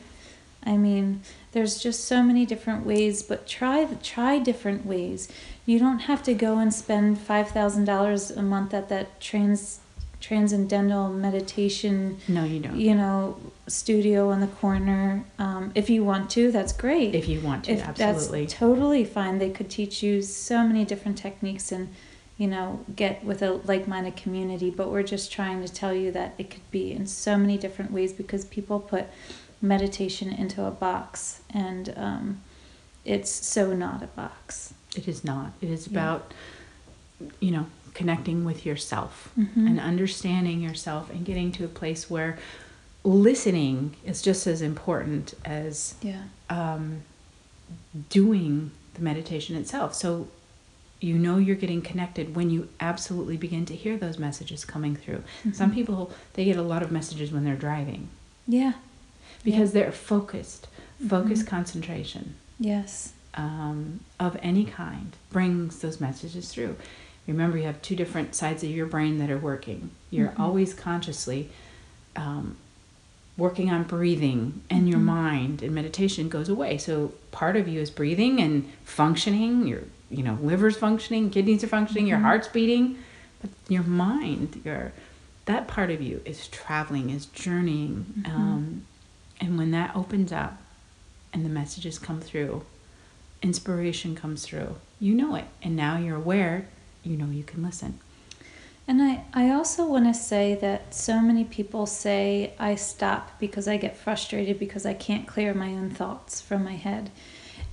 I 0.63 0.75
mean, 0.75 1.21
there's 1.53 1.79
just 1.79 2.05
so 2.05 2.21
many 2.23 2.45
different 2.45 2.85
ways, 2.85 3.23
but 3.23 3.47
try 3.47 3.85
try 4.03 4.39
different 4.39 4.85
ways. 4.85 5.29
You 5.65 5.79
don't 5.79 5.99
have 5.99 6.23
to 6.23 6.33
go 6.33 6.59
and 6.59 6.73
spend 6.73 7.19
five 7.19 7.49
thousand 7.49 7.85
dollars 7.85 8.31
a 8.31 8.41
month 8.41 8.73
at 8.73 8.89
that 8.89 9.19
trans 9.19 9.79
transcendental 10.19 11.09
meditation, 11.09 12.17
no 12.27 12.43
you 12.43 12.59
don't 12.59 12.79
you 12.79 12.95
know, 12.95 13.37
studio 13.67 14.29
on 14.31 14.39
the 14.39 14.47
corner. 14.47 15.23
Um, 15.39 15.71
if 15.75 15.89
you 15.89 16.03
want 16.03 16.29
to, 16.31 16.51
that's 16.51 16.73
great. 16.73 17.13
if 17.15 17.27
you 17.27 17.39
want 17.41 17.65
to 17.65 17.73
If 17.73 17.81
absolutely 17.87 18.41
that's 18.45 18.53
totally 18.53 19.05
fine. 19.05 19.37
They 19.37 19.49
could 19.49 19.69
teach 19.69 20.01
you 20.03 20.21
so 20.21 20.63
many 20.67 20.85
different 20.85 21.17
techniques 21.17 21.71
and 21.71 21.89
you 22.37 22.47
know 22.47 22.85
get 22.95 23.23
with 23.23 23.41
a 23.41 23.53
like-minded 23.65 24.15
community. 24.15 24.69
But 24.69 24.91
we're 24.91 25.03
just 25.03 25.31
trying 25.31 25.61
to 25.65 25.71
tell 25.71 25.93
you 25.93 26.11
that 26.11 26.33
it 26.37 26.49
could 26.49 26.69
be 26.71 26.91
in 26.91 27.05
so 27.07 27.37
many 27.37 27.57
different 27.57 27.91
ways 27.91 28.13
because 28.13 28.45
people 28.45 28.79
put 28.79 29.05
meditation 29.61 30.31
into 30.31 30.63
a 30.63 30.71
box 30.71 31.41
and 31.49 31.91
um, 31.97 32.41
it's 33.05 33.31
so 33.31 33.73
not 33.73 34.03
a 34.03 34.07
box. 34.07 34.73
it 34.95 35.07
is 35.07 35.23
not 35.23 35.51
it 35.61 35.69
is 35.69 35.87
Yeah. 35.87 35.93
about 35.99 36.33
you 37.39 37.51
know 37.51 37.65
connecting 38.01 38.45
with 38.45 38.65
yourself 38.65 39.29
Mhm. 39.37 39.65
and 39.69 39.79
understanding 39.79 40.61
yourself 40.61 41.09
and 41.09 41.25
getting 41.25 41.51
to 41.53 41.65
a 41.65 41.67
place 41.67 42.09
where 42.09 42.37
listening 43.03 43.95
is 44.05 44.21
just 44.21 44.45
as 44.47 44.61
important 44.61 45.33
as 45.43 45.95
Yeah. 46.03 46.23
um, 46.49 47.01
doing 48.09 48.71
the 48.93 49.01
meditation 49.01 49.55
itself. 49.55 49.93
So 49.95 50.27
you 50.99 51.17
know 51.17 51.37
you're 51.37 51.55
getting 51.55 51.81
connected 51.81 52.35
when 52.35 52.49
you 52.49 52.69
absolutely 52.79 53.37
begin 53.37 53.65
to 53.65 53.75
hear 53.75 53.97
those 53.97 54.17
messages 54.17 54.63
coming 54.65 54.95
through. 54.95 55.23
Some 55.53 55.71
Mhm. 55.71 55.75
people 55.75 56.11
they 56.33 56.45
get 56.45 56.57
a 56.57 56.61
lot 56.73 56.81
of 56.83 56.91
messages 56.91 57.31
when 57.31 57.43
they're 57.43 57.55
driving 57.55 58.09
Yeah. 58.47 58.73
because 59.43 59.71
they're 59.73 59.91
focused. 59.91 60.67
Focused 61.07 61.45
Mhm. 61.45 61.47
concentration 61.49 62.35
Yes. 62.59 63.13
um, 63.35 63.99
of 64.19 64.35
any 64.41 64.65
kind 64.65 65.15
brings 65.31 65.77
those 65.79 65.99
messages 66.01 66.49
through. 66.51 66.75
Remember, 67.27 67.57
you 67.57 67.63
have 67.65 67.81
two 67.81 67.95
different 67.95 68.35
sides 68.35 68.63
of 68.63 68.69
your 68.69 68.85
brain 68.85 69.17
that 69.19 69.29
are 69.29 69.37
working. 69.37 69.91
You're 70.09 70.29
Mhm. 70.29 70.39
always 70.39 70.73
consciously 70.73 71.49
um, 72.15 72.55
working 73.37 73.69
on 73.69 73.83
breathing, 73.83 74.61
and 74.71 74.89
your 74.89 74.97
Mhm. 74.97 75.03
mind 75.03 75.61
in 75.61 75.71
meditation 75.73 76.29
goes 76.29 76.49
away. 76.49 76.79
So 76.79 77.13
part 77.31 77.55
of 77.55 77.67
you 77.67 77.79
is 77.79 77.91
breathing 77.91 78.41
and 78.41 78.67
functioning. 78.83 79.67
Your 79.67 79.83
you 80.09 80.23
know 80.23 80.39
liver's 80.41 80.77
functioning, 80.77 81.29
kidneys 81.29 81.63
are 81.63 81.67
functioning, 81.67 82.07
your 82.07 82.17
Mhm. 82.17 82.23
heart's 82.23 82.47
beating, 82.47 82.97
but 83.41 83.51
your 83.69 83.83
mind, 83.83 84.61
your 84.65 84.93
that 85.45 85.67
part 85.67 85.91
of 85.91 86.01
you 86.01 86.21
is 86.25 86.47
traveling, 86.47 87.09
is 87.11 87.27
journeying, 87.27 88.05
Mhm. 88.23 88.29
um, 88.33 88.81
and 89.39 89.57
when 89.59 89.69
that 89.71 89.95
opens 89.95 90.31
up, 90.31 90.57
and 91.31 91.45
the 91.45 91.49
messages 91.49 91.99
come 91.99 92.19
through, 92.19 92.63
inspiration 93.43 94.15
comes 94.15 94.43
through. 94.43 94.75
You 94.99 95.13
know 95.13 95.35
it, 95.35 95.45
and 95.61 95.75
now 95.75 95.97
you're 95.97 96.15
aware. 96.17 96.65
You 97.07 97.17
know 97.17 97.29
you 97.29 97.43
can 97.43 97.63
listen. 97.63 97.99
And 98.87 99.01
I, 99.01 99.23
I 99.33 99.49
also 99.49 99.85
want 99.85 100.05
to 100.05 100.13
say 100.13 100.55
that 100.55 100.93
so 100.93 101.19
many 101.19 101.43
people 101.43 101.85
say 101.85 102.53
I 102.57 102.75
stop 102.75 103.37
because 103.39 103.67
I 103.67 103.75
get 103.77 103.97
frustrated 103.97 104.59
because 104.59 104.85
I 104.85 104.93
can't 104.93 105.27
clear 105.27 105.53
my 105.53 105.71
own 105.71 105.89
thoughts 105.89 106.39
from 106.39 106.63
my 106.63 106.75
head. 106.75 107.09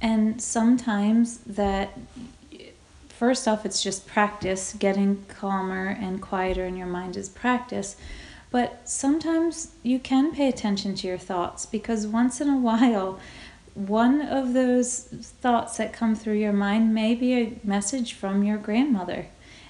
And 0.00 0.42
sometimes 0.42 1.38
that, 1.38 1.96
first 3.08 3.46
off, 3.46 3.64
it's 3.64 3.82
just 3.82 4.08
practice. 4.08 4.72
Getting 4.72 5.24
calmer 5.28 5.96
and 6.00 6.20
quieter 6.20 6.64
in 6.64 6.76
your 6.76 6.88
mind 6.88 7.16
is 7.16 7.28
practice. 7.28 7.96
But 8.50 8.88
sometimes 8.88 9.72
you 9.82 9.98
can 9.98 10.32
pay 10.32 10.48
attention 10.48 10.94
to 10.96 11.08
your 11.08 11.18
thoughts 11.18 11.64
because 11.66 12.06
once 12.06 12.40
in 12.40 12.48
a 12.48 12.58
while, 12.70 13.20
one 13.74 14.22
of 14.22 14.52
those 14.52 15.00
thoughts 15.00 15.76
that 15.78 15.92
come 15.92 16.14
through 16.14 16.34
your 16.34 16.52
mind 16.52 16.94
may 16.94 17.14
be 17.14 17.34
a 17.34 17.58
message 17.64 18.12
from 18.12 18.44
your 18.44 18.56
grandmother. 18.56 19.26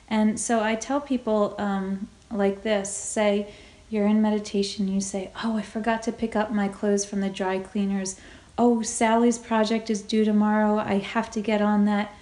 And 0.08 0.38
so 0.38 0.62
I 0.62 0.74
tell 0.74 1.00
people 1.00 1.54
um, 1.58 2.08
like 2.30 2.62
this 2.62 2.94
say, 2.94 3.52
you're 3.88 4.06
in 4.06 4.20
meditation, 4.20 4.88
you 4.88 5.00
say, 5.00 5.30
Oh, 5.42 5.56
I 5.56 5.62
forgot 5.62 6.02
to 6.02 6.12
pick 6.12 6.36
up 6.36 6.50
my 6.52 6.68
clothes 6.68 7.04
from 7.04 7.20
the 7.20 7.30
dry 7.30 7.58
cleaners. 7.58 8.20
Oh, 8.58 8.82
Sally's 8.82 9.38
project 9.38 9.88
is 9.88 10.02
due 10.02 10.24
tomorrow. 10.24 10.78
I 10.78 10.98
have 10.98 11.30
to 11.32 11.40
get 11.40 11.62
on 11.62 11.84
that. 11.86 12.12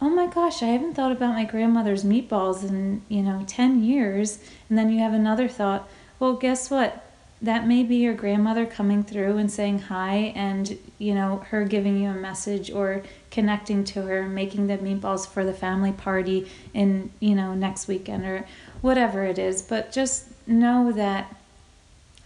Oh 0.00 0.08
my 0.08 0.26
gosh, 0.26 0.62
I 0.62 0.66
haven't 0.66 0.94
thought 0.94 1.12
about 1.12 1.34
my 1.34 1.44
grandmother's 1.44 2.04
meatballs 2.04 2.66
in, 2.66 3.02
you 3.08 3.22
know, 3.22 3.44
10 3.46 3.82
years. 3.82 4.38
And 4.68 4.78
then 4.78 4.90
you 4.90 5.00
have 5.00 5.12
another 5.12 5.48
thought. 5.48 5.88
Well, 6.20 6.34
guess 6.34 6.70
what? 6.70 7.04
That 7.40 7.66
may 7.66 7.84
be 7.84 7.96
your 7.96 8.14
grandmother 8.14 8.66
coming 8.66 9.04
through 9.04 9.36
and 9.36 9.50
saying 9.50 9.78
hi 9.80 10.32
and, 10.34 10.76
you 10.98 11.14
know, 11.14 11.44
her 11.50 11.64
giving 11.64 12.02
you 12.02 12.10
a 12.10 12.14
message 12.14 12.70
or 12.70 13.02
connecting 13.30 13.84
to 13.84 14.02
her, 14.02 14.24
making 14.24 14.66
the 14.66 14.78
meatballs 14.78 15.26
for 15.26 15.44
the 15.44 15.52
family 15.52 15.92
party 15.92 16.50
in, 16.74 17.10
you 17.20 17.36
know, 17.36 17.54
next 17.54 17.86
weekend 17.86 18.24
or 18.24 18.44
whatever 18.80 19.22
it 19.24 19.38
is. 19.38 19.62
But 19.62 19.92
just 19.92 20.26
know 20.48 20.90
that 20.92 21.36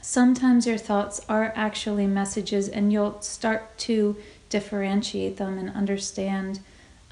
sometimes 0.01 0.66
your 0.66 0.79
thoughts 0.79 1.20
are 1.29 1.53
actually 1.55 2.07
messages 2.07 2.68
and 2.68 2.90
you'll 2.90 3.20
start 3.20 3.77
to 3.79 4.16
differentiate 4.48 5.37
them 5.37 5.59
and 5.59 5.70
understand 5.70 6.61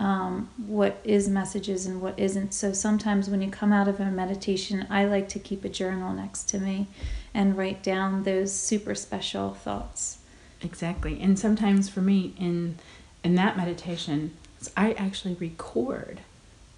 um, 0.00 0.48
what 0.66 0.98
is 1.04 1.28
messages 1.28 1.86
and 1.86 2.00
what 2.00 2.18
isn't. 2.18 2.52
So 2.54 2.72
sometimes 2.72 3.28
when 3.28 3.42
you 3.42 3.50
come 3.50 3.72
out 3.72 3.86
of 3.86 4.00
a 4.00 4.06
meditation, 4.06 4.86
I 4.90 5.04
like 5.04 5.28
to 5.30 5.38
keep 5.38 5.64
a 5.64 5.68
journal 5.68 6.12
next 6.12 6.44
to 6.50 6.58
me 6.58 6.86
and 7.34 7.56
write 7.56 7.82
down 7.82 8.24
those 8.24 8.52
super 8.52 8.94
special 8.94 9.54
thoughts. 9.54 10.18
Exactly. 10.62 11.20
And 11.20 11.38
sometimes 11.38 11.88
for 11.88 12.00
me 12.00 12.32
in 12.38 12.76
in 13.22 13.34
that 13.34 13.56
meditation, 13.56 14.32
I 14.76 14.92
actually 14.92 15.34
record 15.34 16.20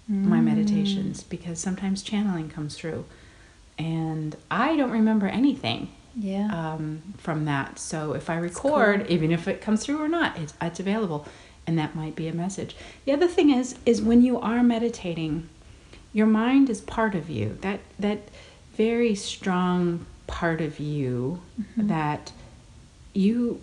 my 0.07 0.39
Mm. 0.39 0.43
meditations 0.43 1.23
because 1.23 1.59
sometimes 1.59 2.03
channeling 2.03 2.49
comes 2.49 2.75
through 2.75 3.05
and 3.79 4.35
I 4.51 4.75
don't 4.75 4.91
remember 4.91 5.27
anything 5.27 5.87
Yeah. 6.15 6.47
um, 6.53 7.01
from 7.17 7.45
that. 7.45 7.79
So 7.79 8.13
if 8.13 8.29
I 8.29 8.35
record, 8.35 9.07
even 9.09 9.31
if 9.31 9.47
it 9.47 9.61
comes 9.61 9.83
through 9.85 10.01
or 10.03 10.09
not, 10.09 10.37
it's, 10.37 10.53
it's 10.61 10.79
available, 10.81 11.25
and 11.65 11.77
that 11.77 11.95
might 11.95 12.15
be 12.15 12.27
a 12.27 12.33
message. 12.33 12.75
The 13.05 13.11
other 13.13 13.27
thing 13.27 13.49
is, 13.51 13.75
is 13.85 14.01
when 14.01 14.21
you 14.21 14.39
are 14.39 14.63
meditating, 14.63 15.49
your 16.11 16.27
mind 16.27 16.69
is 16.69 16.81
part 16.81 17.15
of 17.15 17.29
you. 17.29 17.57
That 17.61 17.79
that 17.99 18.19
very 18.75 19.15
strong 19.15 20.05
part 20.27 20.61
of 20.61 20.79
you 20.79 21.41
mm-hmm. 21.61 21.87
that 21.87 22.31
you 23.13 23.61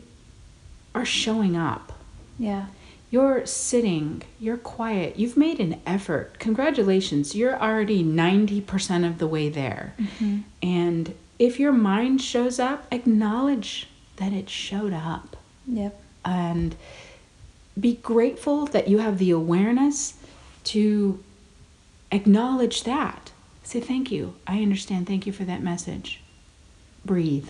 are 0.95 1.05
showing 1.05 1.57
up. 1.57 1.93
yeah. 2.39 2.67
You're 3.13 3.45
sitting, 3.45 4.23
you're 4.39 4.57
quiet, 4.57 5.19
you've 5.19 5.37
made 5.37 5.59
an 5.59 5.81
effort. 5.85 6.39
Congratulations, 6.39 7.35
you're 7.35 7.61
already 7.61 8.05
90% 8.05 9.05
of 9.05 9.19
the 9.19 9.27
way 9.27 9.49
there. 9.49 9.95
Mm-hmm. 9.99 10.39
And 10.63 11.15
if 11.37 11.59
your 11.59 11.73
mind 11.73 12.23
shows 12.23 12.61
up, 12.61 12.87
acknowledge 12.93 13.89
that 14.19 14.33
it 14.33 14.49
showed 14.49 14.93
up 14.93 15.37
Yep. 15.67 16.01
and 16.25 16.77
be 17.81 17.97
grateful 17.97 18.67
that 18.67 18.89
you 18.89 18.99
have 18.99 19.19
the 19.19 19.31
awareness 19.31 20.15
to 20.65 21.23
acknowledge 22.13 22.85
that. 22.85 23.33
Say, 23.63 23.81
thank 23.81 24.11
you. 24.11 24.35
I 24.47 24.63
understand. 24.63 25.07
Thank 25.07 25.27
you 25.27 25.33
for 25.33 25.45
that 25.45 25.63
message. 25.63 26.21
Breathe. 27.05 27.49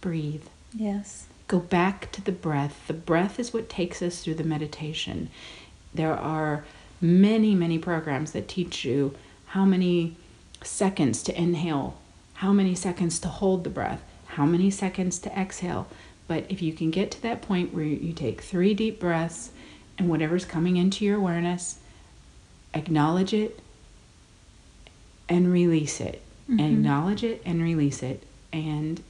Breathe. 0.00 0.44
Yes. 0.74 1.26
Go 1.48 1.58
back 1.58 2.10
to 2.12 2.22
the 2.22 2.32
breath. 2.32 2.86
The 2.86 2.94
breath 2.94 3.38
is 3.38 3.52
what 3.52 3.68
takes 3.68 4.00
us 4.00 4.22
through 4.22 4.36
the 4.36 4.44
meditation. 4.44 5.28
There 5.92 6.14
are 6.14 6.64
many, 7.00 7.54
many 7.54 7.78
programs 7.78 8.32
that 8.32 8.48
teach 8.48 8.84
you 8.84 9.14
how 9.46 9.64
many 9.64 10.16
seconds 10.62 11.22
to 11.24 11.38
inhale, 11.38 11.98
how 12.34 12.52
many 12.52 12.74
seconds 12.74 13.18
to 13.20 13.28
hold 13.28 13.64
the 13.64 13.70
breath, 13.70 14.02
how 14.28 14.46
many 14.46 14.70
seconds 14.70 15.18
to 15.18 15.38
exhale. 15.38 15.88
But 16.28 16.44
if 16.48 16.62
you 16.62 16.72
can 16.72 16.90
get 16.90 17.10
to 17.12 17.22
that 17.22 17.42
point 17.42 17.74
where 17.74 17.84
you 17.84 18.12
take 18.12 18.40
three 18.40 18.74
deep 18.74 19.00
breaths 19.00 19.50
and 19.98 20.08
whatever's 20.08 20.44
coming 20.44 20.76
into 20.76 21.04
your 21.04 21.18
awareness, 21.18 21.78
acknowledge 22.74 23.34
it 23.34 23.60
and 25.28 25.52
release 25.52 26.00
it. 26.00 26.22
Mm-hmm. 26.48 26.60
Acknowledge 26.60 27.24
it 27.24 27.42
and 27.44 27.62
release 27.62 28.02
it. 28.02 28.24
And 28.52 29.02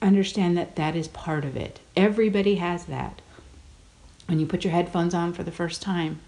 understand 0.00 0.56
that 0.56 0.76
that 0.76 0.96
is 0.96 1.08
part 1.08 1.44
of 1.44 1.56
it. 1.56 1.80
Everybody 1.96 2.56
has 2.56 2.86
that. 2.86 3.22
When 4.26 4.40
you 4.40 4.46
put 4.46 4.64
your 4.64 4.72
headphones 4.72 5.14
on 5.14 5.32
for 5.32 5.42
the 5.42 5.50
first 5.50 5.82
time 5.82 6.20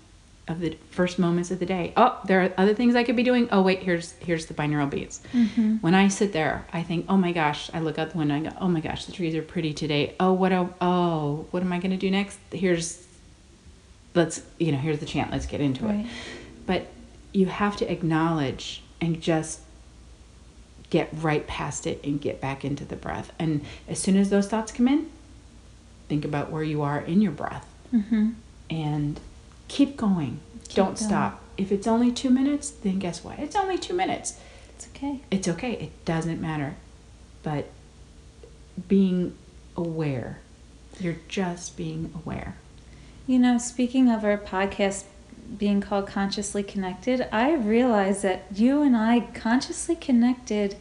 of 0.47 0.61
the 0.61 0.77
first 0.91 1.19
moments 1.19 1.51
of 1.51 1.59
the 1.59 1.65
day, 1.67 1.93
oh, 1.97 2.21
there 2.27 2.43
are 2.43 2.53
other 2.59 2.75
things 2.75 2.95
I 2.95 3.03
could 3.05 3.17
be 3.17 3.23
doing. 3.23 3.49
Oh, 3.51 3.63
wait, 3.63 3.81
here's 3.83 4.13
here's 4.21 4.47
the 4.47 4.55
binaural 4.55 4.91
beats. 4.91 5.21
When 5.81 5.95
I 5.95 6.09
sit 6.09 6.33
there, 6.33 6.67
I 6.73 6.83
think, 6.83 7.07
oh 7.09 7.17
my 7.17 7.33
gosh, 7.33 7.71
I 7.73 7.81
look 7.81 7.99
out 7.99 8.11
the 8.11 8.19
window 8.19 8.35
and 8.35 8.47
I 8.47 8.51
go, 8.51 8.57
oh 8.61 8.69
my 8.69 8.81
gosh, 8.81 9.07
the 9.07 9.13
trees 9.13 9.35
are 9.35 9.43
pretty 9.43 9.73
today. 9.73 10.15
Oh, 10.21 10.33
what 10.35 10.53
oh, 10.53 10.75
oh 10.81 11.47
what 11.51 11.63
am 11.63 11.73
I 11.73 11.79
going 11.79 11.93
to 11.93 11.97
do 11.97 12.11
next? 12.11 12.39
Here's 12.53 13.03
let's 14.15 14.43
you 14.59 14.71
know 14.73 14.79
here's 14.79 14.99
the 15.01 15.07
chant. 15.07 15.31
Let's 15.31 15.47
get 15.47 15.61
into 15.61 15.85
Right. 15.87 16.01
it. 16.05 16.07
But 16.67 16.87
you 17.33 17.47
have 17.47 17.77
to 17.79 17.91
acknowledge 17.91 18.83
and 19.01 19.21
just 19.21 19.61
get 20.91 21.09
right 21.13 21.47
past 21.47 21.87
it 21.87 22.05
and 22.05 22.21
get 22.21 22.41
back 22.41 22.65
into 22.65 22.85
the 22.85 22.97
breath. 22.97 23.33
And 23.39 23.63
as 23.89 23.99
soon 23.99 24.17
as 24.17 24.31
those 24.31 24.47
thoughts 24.47 24.71
come 24.73 24.87
in, 24.89 25.11
think 26.09 26.25
about 26.25 26.51
where 26.51 26.63
you 26.63 26.83
are 26.83 27.01
in 27.01 27.21
your 27.23 27.33
breath 27.33 27.67
Mm-hmm. 27.93 28.31
and 28.71 29.19
keep 29.69 29.97
going. 29.97 30.41
Don't 30.75 30.87
going. 30.87 30.97
stop. 30.97 31.43
If 31.57 31.71
it's 31.71 31.87
only 31.87 32.11
two 32.11 32.31
minutes, 32.31 32.71
then 32.71 32.99
guess 32.99 33.23
what? 33.23 33.39
It's 33.39 33.57
only 33.57 33.79
two 33.79 33.95
minutes. 33.95 34.41
It's 34.75 34.89
okay. 34.89 35.21
It's 35.31 35.49
okay. 35.49 35.73
It 35.73 36.05
doesn't 36.05 36.41
matter. 36.41 36.75
But 37.43 37.67
being 38.89 39.37
aware, 39.77 40.39
you're 40.99 41.19
just 41.29 41.77
being 41.77 42.13
aware. 42.15 42.57
You 43.27 43.39
know, 43.39 43.59
speaking 43.59 44.11
of 44.11 44.25
our 44.25 44.37
podcast 44.37 45.05
being 45.59 45.81
called 45.81 46.07
Consciously 46.07 46.63
Connected, 46.63 47.29
I 47.33 47.55
realized 47.55 48.23
that 48.23 48.47
you 48.53 48.83
and 48.83 48.97
I 48.97 49.21
consciously 49.35 49.95
connected 49.95 50.77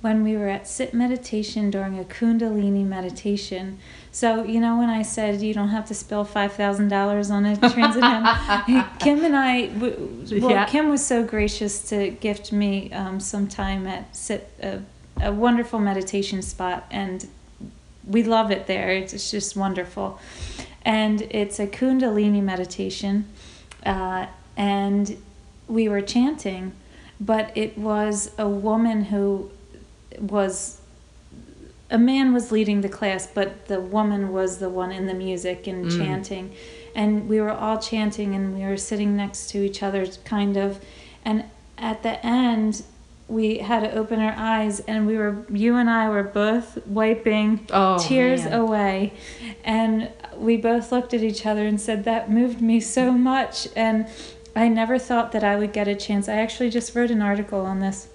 when 0.00 0.22
we 0.22 0.36
were 0.36 0.48
at 0.48 0.66
sit 0.66 0.92
meditation 0.92 1.70
during 1.70 1.98
a 1.98 2.04
Kundalini 2.04 2.84
meditation. 2.84 3.78
So, 4.14 4.44
you 4.44 4.60
know, 4.60 4.76
when 4.76 4.90
I 4.90 5.00
said 5.02 5.40
you 5.40 5.54
don't 5.54 5.70
have 5.70 5.86
to 5.86 5.94
spill 5.94 6.24
$5,000 6.26 7.30
on 7.30 7.46
a 7.46 7.56
transit 7.56 8.02
home, 8.02 8.84
Kim 8.98 9.24
and 9.24 9.34
I, 9.34 9.70
well, 9.78 10.50
Yeah. 10.50 10.66
Kim 10.66 10.90
was 10.90 11.04
so 11.04 11.24
gracious 11.24 11.88
to 11.88 12.10
gift 12.10 12.52
me 12.52 12.92
um, 12.92 13.20
some 13.20 13.48
time 13.48 13.86
at 13.86 14.14
sit, 14.14 14.50
a, 14.62 14.80
a 15.22 15.32
wonderful 15.32 15.78
meditation 15.78 16.42
spot, 16.42 16.84
and 16.90 17.26
we 18.06 18.22
love 18.22 18.50
it 18.50 18.66
there. 18.66 18.90
It's, 18.90 19.14
it's 19.14 19.30
just 19.30 19.56
wonderful. 19.56 20.20
And 20.84 21.22
it's 21.30 21.58
a 21.58 21.66
Kundalini 21.66 22.42
meditation. 22.42 23.26
Uh, 23.86 24.26
and 24.58 25.16
we 25.68 25.88
were 25.88 26.02
chanting, 26.02 26.72
but 27.18 27.50
it 27.56 27.78
was 27.78 28.30
a 28.36 28.46
woman 28.48 29.04
who 29.04 29.50
was. 30.18 30.81
A 31.92 31.98
man 31.98 32.32
was 32.32 32.50
leading 32.50 32.80
the 32.80 32.88
class, 32.88 33.28
but 33.32 33.66
the 33.66 33.78
woman 33.80 34.32
was 34.32 34.58
the 34.58 34.68
one 34.70 34.90
in 34.90 35.06
the 35.06 35.14
music 35.14 35.66
and 35.66 35.86
Mm. 35.86 35.98
chanting. 35.98 36.50
And 36.94 37.28
we 37.28 37.40
were 37.40 37.50
all 37.52 37.78
chanting 37.78 38.34
and 38.34 38.54
we 38.58 38.62
were 38.64 38.76
sitting 38.78 39.14
next 39.16 39.50
to 39.50 39.58
each 39.58 39.82
other, 39.82 40.06
kind 40.24 40.56
of. 40.56 40.80
And 41.24 41.44
at 41.78 42.02
the 42.02 42.24
end, 42.24 42.82
we 43.28 43.58
had 43.58 43.80
to 43.80 43.92
open 43.94 44.20
our 44.20 44.34
eyes 44.36 44.80
and 44.80 45.06
we 45.06 45.16
were, 45.16 45.44
you 45.50 45.76
and 45.76 45.88
I 45.88 46.08
were 46.08 46.22
both 46.22 46.78
wiping 46.86 47.66
Oh, 47.72 47.98
tears 47.98 48.44
man. 48.44 48.52
away. 48.60 49.12
And 49.64 50.08
we 50.36 50.56
both 50.56 50.92
looked 50.92 51.14
at 51.14 51.22
each 51.22 51.44
other 51.46 51.66
and 51.66 51.80
said, 51.80 52.04
That 52.04 52.30
moved 52.30 52.60
me 52.60 52.80
so 52.80 53.12
much. 53.12 53.68
And 53.76 54.06
I 54.56 54.68
never 54.68 54.98
thought 54.98 55.32
that 55.32 55.44
I 55.44 55.56
would 55.56 55.72
get 55.72 55.88
a 55.88 55.94
chance. 55.94 56.28
I 56.28 56.34
actually 56.36 56.70
just 56.70 56.94
wrote 56.94 57.10
an 57.10 57.22
article 57.22 57.60
on 57.66 57.80
this. 57.80 58.08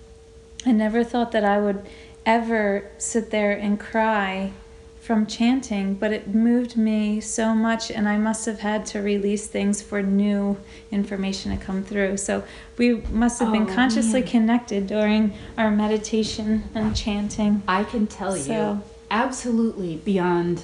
I 0.65 0.71
never 0.71 1.03
thought 1.03 1.31
that 1.31 1.45
I 1.45 1.59
would 1.59 1.83
ever 2.27 2.83
sit 2.97 3.31
there 3.31 3.53
and 3.53 3.79
cry 3.79 4.51
from 4.99 5.25
chanting, 5.25 5.93
but 5.93 6.11
it 6.11 6.27
moved 6.35 6.75
me 6.75 7.21
so 7.21 7.55
much, 7.55 7.89
and 7.89 8.09
I 8.09 8.17
must 8.17 8.45
have 8.45 8.59
had 8.59 8.85
to 8.87 8.99
release 9.01 9.47
things 9.47 9.81
for 9.81 10.03
new 10.03 10.57
information 10.91 11.57
to 11.57 11.65
come 11.65 11.81
through. 11.81 12.17
So 12.17 12.43
we 12.77 12.95
must 13.09 13.39
have 13.39 13.53
been 13.53 13.69
Oh, 13.69 13.73
consciously 13.73 14.19
man. 14.19 14.29
connected 14.29 14.85
during 14.87 15.33
our 15.57 15.71
meditation 15.71 16.63
and 16.75 16.93
chanting. 16.93 17.63
I 17.69 17.85
can 17.85 18.05
tell 18.05 18.35
you 18.35 18.81
absolutely 19.09 19.95
beyond 19.95 20.63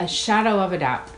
a 0.00 0.08
shadow 0.08 0.58
of 0.60 0.72
a 0.72 0.78
doubt, 0.78 1.08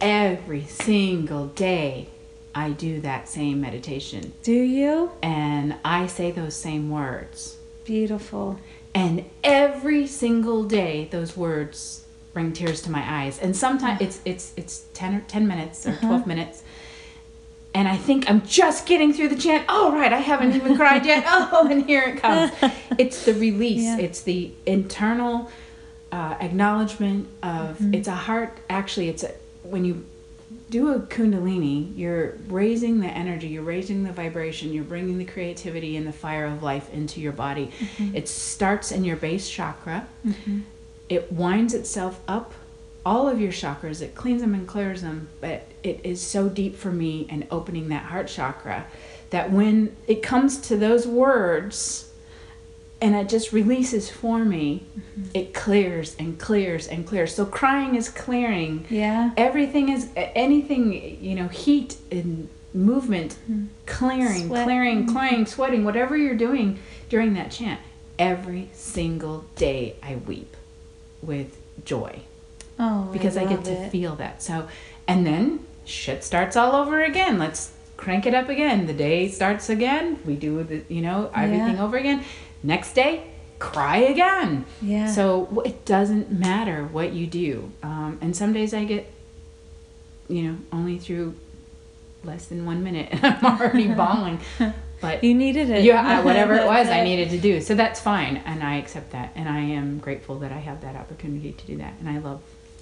every 0.00 0.64
single 0.64 1.46
day 1.46 2.08
I 2.52 2.70
do 2.70 3.00
that 3.02 3.28
same 3.28 3.60
meditation 3.60 4.32
Do 4.42 4.52
you? 4.52 5.12
and 5.22 5.76
I 5.84 6.08
say 6.08 6.32
those 6.32 6.56
same 6.56 6.90
words. 6.90 7.56
Beautiful. 7.84 8.58
And 8.94 9.24
every 9.42 10.06
single 10.06 10.64
day 10.64 11.08
those 11.10 11.36
words 11.36 12.04
bring 12.32 12.52
tears 12.52 12.82
to 12.82 12.90
my 12.90 13.22
eyes. 13.22 13.38
And 13.38 13.56
sometimes 13.56 14.00
mm. 14.00 14.04
it's 14.04 14.20
it's 14.24 14.52
it's 14.56 14.84
10 14.94 15.14
or 15.14 15.20
10 15.22 15.46
minutes 15.46 15.86
or 15.86 15.92
mm-hmm. 15.92 16.06
12 16.06 16.26
minutes. 16.26 16.62
And 17.74 17.88
I 17.88 17.96
think 17.96 18.30
I'm 18.30 18.46
just 18.46 18.86
getting 18.86 19.12
through 19.12 19.28
the 19.28 19.36
chant. 19.36 19.64
Oh, 19.68 19.92
right, 19.92 20.12
I 20.12 20.18
haven't 20.18 20.54
even 20.54 20.76
cried 20.76 21.04
yet. 21.04 21.24
Oh, 21.28 21.66
and 21.68 21.84
here 21.84 22.04
it 22.04 22.22
comes. 22.22 22.52
It's 22.98 23.24
the 23.24 23.34
release. 23.34 23.82
Yeah. 23.82 23.98
It's 23.98 24.22
the 24.22 24.52
internal 24.64 25.50
uh, 26.12 26.36
acknowledgement 26.40 27.28
of. 27.42 27.78
Mm-hmm. 27.78 27.94
It's 27.94 28.06
a 28.06 28.14
heart. 28.14 28.58
Actually, 28.70 29.08
it's 29.08 29.24
a 29.24 29.32
when 29.64 29.84
you 29.84 30.04
do 30.70 30.92
a 30.92 31.00
kundalini, 31.00 31.96
you're 31.96 32.36
raising 32.48 33.00
the 33.00 33.06
energy, 33.06 33.48
you're 33.48 33.62
raising 33.62 34.02
the 34.02 34.12
vibration, 34.12 34.72
you're 34.72 34.84
bringing 34.84 35.18
the 35.18 35.24
creativity 35.24 35.96
and 35.96 36.06
the 36.06 36.12
fire 36.12 36.46
of 36.46 36.62
life 36.62 36.92
into 36.92 37.20
your 37.20 37.32
body. 37.32 37.70
Mm-hmm. 37.78 38.16
It 38.16 38.28
starts 38.28 38.90
in 38.90 39.04
your 39.04 39.16
base 39.16 39.48
chakra. 39.48 40.06
Mm-hmm. 40.26 40.60
It 41.08 41.30
winds 41.32 41.74
itself 41.74 42.20
up 42.26 42.54
all 43.04 43.28
of 43.28 43.40
your 43.40 43.52
chakras. 43.52 44.00
It 44.00 44.14
cleans 44.14 44.40
them 44.40 44.54
and 44.54 44.66
clears 44.66 45.02
them, 45.02 45.28
but 45.40 45.66
it 45.82 46.00
is 46.02 46.20
so 46.20 46.48
deep 46.48 46.76
for 46.76 46.90
me 46.90 47.26
and 47.28 47.46
opening 47.50 47.88
that 47.88 48.04
heart 48.04 48.28
chakra 48.28 48.86
that 49.30 49.50
when 49.50 49.94
it 50.06 50.22
comes 50.22 50.58
to 50.58 50.76
those 50.76 51.06
words 51.06 52.10
and 53.00 53.14
it 53.14 53.28
just 53.28 53.52
releases 53.52 54.08
for 54.10 54.44
me, 54.44 54.84
mm-hmm. 54.98 55.22
it 55.34 55.52
clears 55.52 56.16
and 56.18 56.38
clears 56.38 56.86
and 56.88 57.06
clears. 57.06 57.34
So 57.34 57.44
crying 57.44 57.94
is 57.96 58.08
clearing 58.08 58.86
Yeah. 58.88 59.32
everything 59.36 59.88
is 59.88 60.08
anything 60.16 61.22
you 61.22 61.34
know 61.34 61.48
heat 61.48 61.96
and 62.10 62.48
movement 62.72 63.36
mm-hmm. 63.50 63.66
clearing 63.86 64.48
Sweat. 64.48 64.64
clearing 64.64 65.02
mm-hmm. 65.04 65.16
clearing 65.16 65.46
sweating 65.46 65.84
whatever 65.84 66.16
you're 66.16 66.34
doing 66.34 66.78
during 67.08 67.34
that 67.34 67.52
chant 67.52 67.80
every 68.18 68.68
single 68.72 69.44
day 69.54 69.94
i 70.02 70.16
weep 70.16 70.56
with 71.22 71.56
joy 71.84 72.18
Oh, 72.80 73.08
because 73.12 73.36
i, 73.36 73.42
get 73.44 73.58
love 73.58 73.64
to 73.64 73.72
it. 73.84 73.90
feel 73.92 74.16
that 74.16 74.42
so 74.42 74.66
and 75.06 75.24
then 75.24 75.64
shit 75.84 76.24
starts 76.24 76.56
all 76.56 76.74
over 76.74 77.00
again 77.04 77.38
let's 77.38 77.70
crank 77.96 78.26
it 78.26 78.34
up 78.34 78.48
again. 78.48 78.86
The 78.86 78.92
day 78.92 79.28
starts 79.28 79.70
again. 79.70 80.18
We 80.26 80.34
do 80.34 80.62
the, 80.64 80.82
you 80.88 81.00
know, 81.00 81.30
everything 81.34 81.76
Yeah. 81.76 81.84
over 81.84 81.96
again. 81.96 82.24
Next 82.64 82.94
day, 82.94 83.22
cry 83.58 83.98
again. 83.98 84.64
Yeah. 84.82 85.06
So 85.12 85.62
it 85.64 85.84
doesn't 85.84 86.32
matter 86.32 86.84
what 86.84 87.12
you 87.12 87.26
do. 87.26 87.70
Um, 87.82 88.18
and 88.20 88.34
some 88.36 88.52
days 88.52 88.72
I 88.74 88.84
get, 88.84 89.12
you 90.28 90.42
know, 90.42 90.56
only 90.72 90.98
through 90.98 91.34
less 92.24 92.46
than 92.46 92.64
one 92.64 92.82
minute 92.82 93.10
and 93.12 93.24
I'm 93.26 93.44
already 93.44 93.86
bawling. 94.00 94.40
But 95.00 95.22
You 95.22 95.34
needed 95.34 95.68
it. 95.68 95.84
yeah, 95.84 96.22
whatever 96.22 96.54
it 96.54 96.64
was, 96.66 96.88
I 96.88 97.04
needed 97.10 97.28
to 97.30 97.38
do. 97.38 97.60
So 97.60 97.74
that's 97.74 98.00
fine, 98.00 98.38
and 98.46 98.62
I 98.62 98.76
accept 98.76 99.12
that, 99.12 99.32
and 99.34 99.46
I 99.46 99.58
am 99.60 99.98
grateful 99.98 100.38
that 100.38 100.50
I 100.50 100.56
have 100.58 100.80
that 100.80 100.96
opportunity 100.96 101.52
to 101.52 101.66
do 101.66 101.76
that, 101.76 101.92
and 102.00 102.08
I 102.08 102.16
love, 102.18 102.40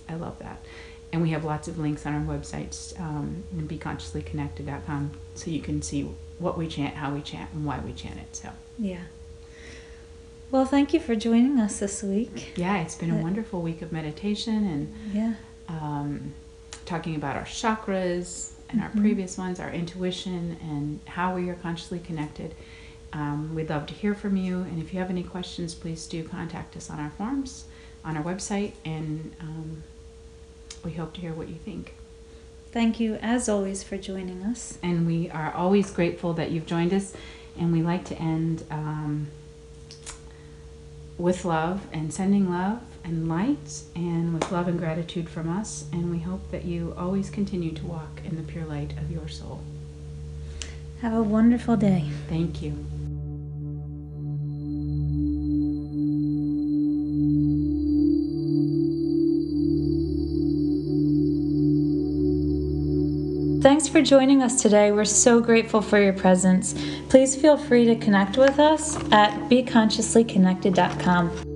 I 0.09 0.15
love 0.15 0.39
that. 0.39 0.61
And 1.13 1.21
we 1.21 1.31
have 1.31 1.43
lots 1.45 1.67
of 1.67 1.79
links 1.79 2.07
on 2.07 2.15
our 2.15 2.21
websites, 2.39 2.99
um, 3.01 3.43
beconsciouslyconnected.com, 3.57 5.11
so 5.35 5.51
you 5.51 5.61
can 5.61 5.83
see 5.83 6.09
what 6.39 6.57
we 6.57 6.69
chant, 6.69 6.95
how 6.95 7.13
we 7.13 7.23
chant, 7.23 7.51
and 7.53 7.65
why 7.67 7.81
we 7.81 7.93
chant 7.93 8.19
it. 8.19 8.37
So 8.37 8.51
Yeah. 8.79 8.99
Well, 10.53 10.67
thank 10.67 10.93
you 10.93 11.01
for 11.01 11.17
joining 11.17 11.59
us 11.59 11.79
this 11.79 12.03
week. 12.03 12.53
yeah, 12.57 12.83
it's 12.83 12.95
been 12.95 13.11
a 13.11 13.17
wonderful 13.23 13.63
week 13.63 13.81
of 13.81 13.91
meditation 13.91 14.67
and 14.67 14.95
Yeah. 15.15 15.35
um, 15.69 16.35
talking 16.85 17.17
about 17.17 17.37
our 17.37 17.45
chakras 17.47 18.51
and 18.69 18.83
our 18.83 18.91
Mhm. 18.91 19.01
previous 19.01 19.39
ones, 19.39 19.59
our 19.59 19.71
intuition, 19.71 20.59
and 20.61 21.01
how 21.07 21.35
we 21.35 21.49
are 21.49 21.55
consciously 21.55 21.99
connected. 22.01 22.55
Um, 23.15 23.55
we'd 23.55 23.71
love 23.71 23.87
to 23.87 23.95
hear 23.95 24.15
from 24.15 24.37
you, 24.37 24.59
and 24.61 24.79
if 24.79 24.93
you 24.93 25.01
have 25.01 25.09
any 25.09 25.23
questions, 25.23 25.75
please 25.75 26.07
do 26.07 26.23
contact 26.23 26.77
us 26.77 26.91
on 26.91 27.01
our 27.01 27.11
forms, 27.17 27.65
on 28.05 28.19
our 28.19 28.23
website, 28.23 28.73
and 28.85 29.33
um, 29.41 29.83
we 30.85 30.93
hope 30.93 31.15
to 31.15 31.21
hear 31.23 31.33
what 31.33 31.49
you 31.49 31.57
think. 31.65 31.95
Thank 32.73 33.01
you, 33.01 33.15
as 33.23 33.49
always, 33.49 33.83
for 33.83 33.97
joining 33.97 34.43
us. 34.43 34.77
And 34.83 35.07
we 35.07 35.31
are 35.31 35.51
always 35.55 35.91
grateful 35.91 36.35
that 36.35 36.51
you've 36.51 36.67
joined 36.67 36.93
us, 36.93 37.15
and 37.59 37.73
we 37.73 37.81
like 37.81 38.05
to 38.05 38.21
end 38.21 38.65
um, 38.71 39.29
with 41.23 41.45
love 41.45 41.87
and 41.93 42.13
sending 42.13 42.51
love 42.51 42.81
and 43.05 43.29
light, 43.29 43.83
and 43.95 44.35
with 44.35 44.51
love 44.51 44.69
and 44.69 44.79
gratitude 44.79 45.29
from 45.29 45.49
us. 45.49 45.85
And 45.93 46.11
we 46.11 46.19
hope 46.19 46.51
that 46.51 46.65
you 46.65 46.95
always 46.99 47.31
continue 47.31 47.73
to 47.73 47.87
walk 47.87 48.21
in 48.25 48.37
the 48.37 48.43
pure 48.43 48.65
light 48.65 48.93
of 48.99 49.11
your 49.11 49.29
soul. 49.29 49.61
Have 51.01 51.15
a 51.15 51.23
wonderful 51.23 51.77
day. 51.77 52.11
Thank 52.29 52.63
you. 52.63 52.85
Thanks 63.63 63.87
for 63.87 64.03
joining 64.03 64.43
us 64.43 64.61
today. 64.61 64.91
We're 64.91 65.05
so 65.05 65.39
grateful 65.39 65.83
for 65.83 66.03
your 66.03 66.15
presence. 66.15 66.75
Please 67.09 67.37
feel 67.37 67.57
free 67.57 67.85
to 67.85 67.95
connect 67.95 68.37
with 68.37 68.59
us 68.59 68.97
at 69.13 69.31
beconsciouslyconnected.com. 69.49 71.52